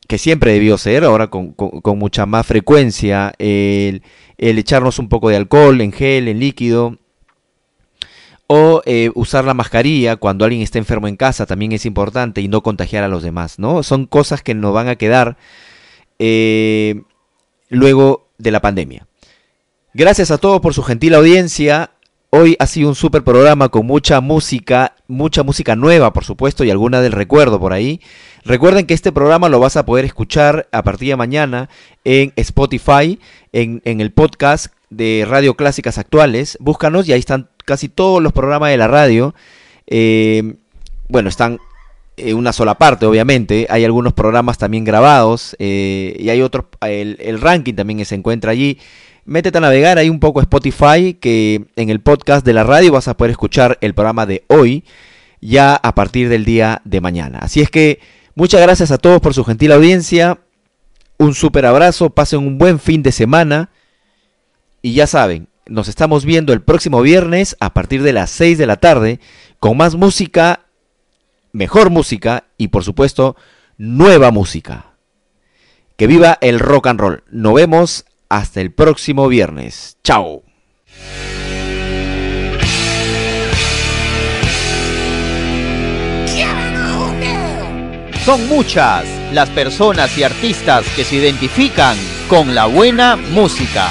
que 0.07 0.17
siempre 0.17 0.51
debió 0.53 0.77
ser, 0.77 1.03
ahora 1.03 1.27
con, 1.27 1.53
con- 1.53 1.97
mucha 1.97 2.25
más 2.25 2.45
frecuencia, 2.45 3.33
el, 3.37 4.03
el 4.37 4.59
echarnos 4.59 4.99
un 4.99 5.07
poco 5.07 5.29
de 5.29 5.37
alcohol 5.37 5.79
en 5.81 5.91
gel, 5.93 6.27
en 6.27 6.39
líquido, 6.39 6.97
o 8.47 8.81
eh, 8.85 9.11
usar 9.15 9.45
la 9.45 9.53
mascarilla 9.53 10.17
cuando 10.17 10.43
alguien 10.43 10.61
está 10.61 10.77
enfermo 10.77 11.07
en 11.07 11.15
casa 11.15 11.45
también 11.45 11.71
es 11.71 11.85
importante 11.85 12.41
y 12.41 12.49
no 12.49 12.61
contagiar 12.61 13.05
a 13.05 13.07
los 13.07 13.23
demás, 13.23 13.59
¿no? 13.59 13.83
Son 13.83 14.05
cosas 14.05 14.43
que 14.43 14.53
nos 14.53 14.73
van 14.73 14.89
a 14.89 14.97
quedar 14.97 15.37
eh, 16.19 17.01
luego 17.69 18.27
de 18.37 18.51
la 18.51 18.59
pandemia. 18.59 19.07
Gracias 19.93 20.31
a 20.31 20.37
todos 20.37 20.61
por 20.61 20.73
su 20.73 20.83
gentil 20.83 21.13
audiencia. 21.15 21.91
Hoy 22.29 22.55
ha 22.59 22.65
sido 22.65 22.87
un 22.87 22.95
super 22.95 23.25
programa 23.25 23.67
con 23.67 23.85
mucha 23.85 24.21
música, 24.21 24.95
mucha 25.09 25.43
música 25.43 25.75
nueva, 25.75 26.13
por 26.13 26.23
supuesto, 26.23 26.63
y 26.63 26.71
alguna 26.71 27.01
del 27.01 27.11
recuerdo 27.11 27.59
por 27.59 27.73
ahí. 27.73 27.99
Recuerden 28.45 28.85
que 28.85 28.93
este 28.93 29.11
programa 29.11 29.49
lo 29.49 29.59
vas 29.59 29.75
a 29.75 29.85
poder 29.85 30.05
escuchar 30.05 30.69
a 30.71 30.81
partir 30.83 31.09
de 31.09 31.17
mañana 31.17 31.69
en 32.05 32.31
Spotify, 32.37 33.19
en, 33.51 33.81
el 33.83 34.13
podcast 34.13 34.67
de 34.89 35.25
Radio 35.27 35.55
Clásicas 35.55 35.97
Actuales. 35.97 36.57
Búscanos 36.61 37.09
y 37.09 37.11
ahí 37.11 37.19
están 37.19 37.49
casi 37.65 37.89
todos 37.89 38.23
los 38.23 38.31
programas 38.31 38.69
de 38.69 38.77
la 38.77 38.87
radio. 38.87 39.35
Eh, 39.87 40.55
bueno, 41.09 41.27
están 41.27 41.59
en 42.15 42.37
una 42.37 42.53
sola 42.53 42.75
parte, 42.75 43.05
obviamente. 43.05 43.67
Hay 43.69 43.83
algunos 43.83 44.13
programas 44.13 44.57
también 44.57 44.85
grabados 44.85 45.57
eh, 45.59 46.15
y 46.17 46.29
hay 46.29 46.41
otros. 46.41 46.67
El, 46.79 47.17
el 47.19 47.41
ranking 47.41 47.73
también 47.73 48.05
se 48.05 48.15
encuentra 48.15 48.51
allí. 48.51 48.79
Métete 49.25 49.59
a 49.59 49.61
navegar 49.61 49.97
ahí 49.97 50.09
un 50.09 50.19
poco 50.19 50.41
Spotify, 50.41 51.13
que 51.13 51.65
en 51.75 51.89
el 51.89 51.99
podcast 51.99 52.45
de 52.45 52.53
la 52.53 52.63
radio 52.63 52.91
vas 52.91 53.07
a 53.07 53.15
poder 53.15 53.31
escuchar 53.31 53.77
el 53.81 53.93
programa 53.93 54.25
de 54.25 54.43
hoy, 54.47 54.83
ya 55.41 55.75
a 55.75 55.93
partir 55.93 56.27
del 56.27 56.43
día 56.43 56.81
de 56.85 57.01
mañana. 57.01 57.39
Así 57.39 57.61
es 57.61 57.69
que 57.69 57.99
muchas 58.33 58.61
gracias 58.61 58.89
a 58.89 58.97
todos 58.97 59.21
por 59.21 59.33
su 59.33 59.43
gentil 59.43 59.71
audiencia. 59.73 60.39
Un 61.17 61.35
súper 61.35 61.67
abrazo, 61.67 62.09
pasen 62.09 62.39
un 62.39 62.57
buen 62.57 62.79
fin 62.79 63.03
de 63.03 63.11
semana. 63.11 63.69
Y 64.81 64.93
ya 64.93 65.05
saben, 65.05 65.49
nos 65.67 65.87
estamos 65.87 66.25
viendo 66.25 66.51
el 66.51 66.61
próximo 66.61 67.01
viernes 67.01 67.55
a 67.59 67.73
partir 67.73 68.01
de 68.01 68.13
las 68.13 68.31
6 68.31 68.57
de 68.57 68.65
la 68.65 68.77
tarde 68.77 69.19
con 69.59 69.77
más 69.77 69.95
música, 69.95 70.65
mejor 71.51 71.91
música 71.91 72.45
y 72.57 72.69
por 72.69 72.83
supuesto 72.83 73.35
nueva 73.77 74.31
música. 74.31 74.93
Que 75.95 76.07
viva 76.07 76.39
el 76.41 76.59
rock 76.59 76.87
and 76.87 76.99
roll. 76.99 77.23
Nos 77.29 77.53
vemos 77.53 78.05
hasta 78.31 78.61
el 78.61 78.71
próximo 78.71 79.27
viernes. 79.27 79.97
Chao. 80.05 80.43
Son 88.23 88.47
muchas 88.47 89.03
las 89.33 89.49
personas 89.49 90.17
y 90.17 90.23
artistas 90.23 90.85
que 90.95 91.03
se 91.03 91.15
identifican 91.15 91.97
con 92.29 92.55
la 92.55 92.67
buena 92.67 93.17
música. 93.17 93.89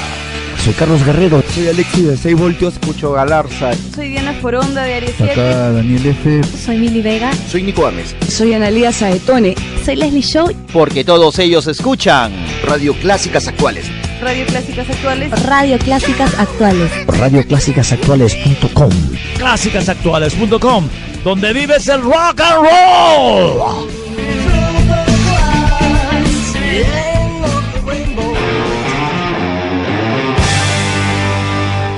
Soy 0.65 0.75
Carlos 0.75 1.05
Guerrero. 1.05 1.43
Soy 1.55 1.69
Alexis 1.69 2.07
de 2.07 2.17
6 2.17 2.39
voltios, 2.39 2.75
escucho 2.75 3.13
Galarza. 3.13 3.71
Soy 3.95 4.11
Diana 4.11 4.35
Foronda 4.35 4.83
de 4.83 4.95
Aries 4.95 5.15
7. 5.17 5.33
Acá 5.33 5.73
Daniel 5.73 6.07
F. 6.07 6.43
Soy 6.65 6.77
Mili 6.79 7.01
Vega. 7.01 7.33
Soy 7.51 7.63
Nico 7.63 7.87
Ames. 7.87 8.15
Soy 8.29 8.53
Analía 8.53 8.93
Saetone. 8.93 9.55
Soy 9.85 9.97
Leslie 9.97 10.21
Show. 10.21 10.53
Porque 10.73 11.03
todos 11.03 11.39
ellos 11.39 11.67
escuchan 11.67 12.33
Radio 12.67 12.95
Clásicas 12.95 13.49
Actuales. 13.49 13.87
Radio 14.21 14.45
Clásicas 14.47 14.91
Actuales. 14.91 15.43
Radio 15.45 15.79
Clásicas 15.79 16.39
Actuales. 16.39 16.91
Radioclásicasactuales.com. 17.07 18.91
Clásicasactuales.com, 19.39 20.89
donde 21.25 21.53
vives 21.55 21.89
el 21.89 22.03
rock 22.03 22.41
and 22.41 22.67
roll. 22.67 23.89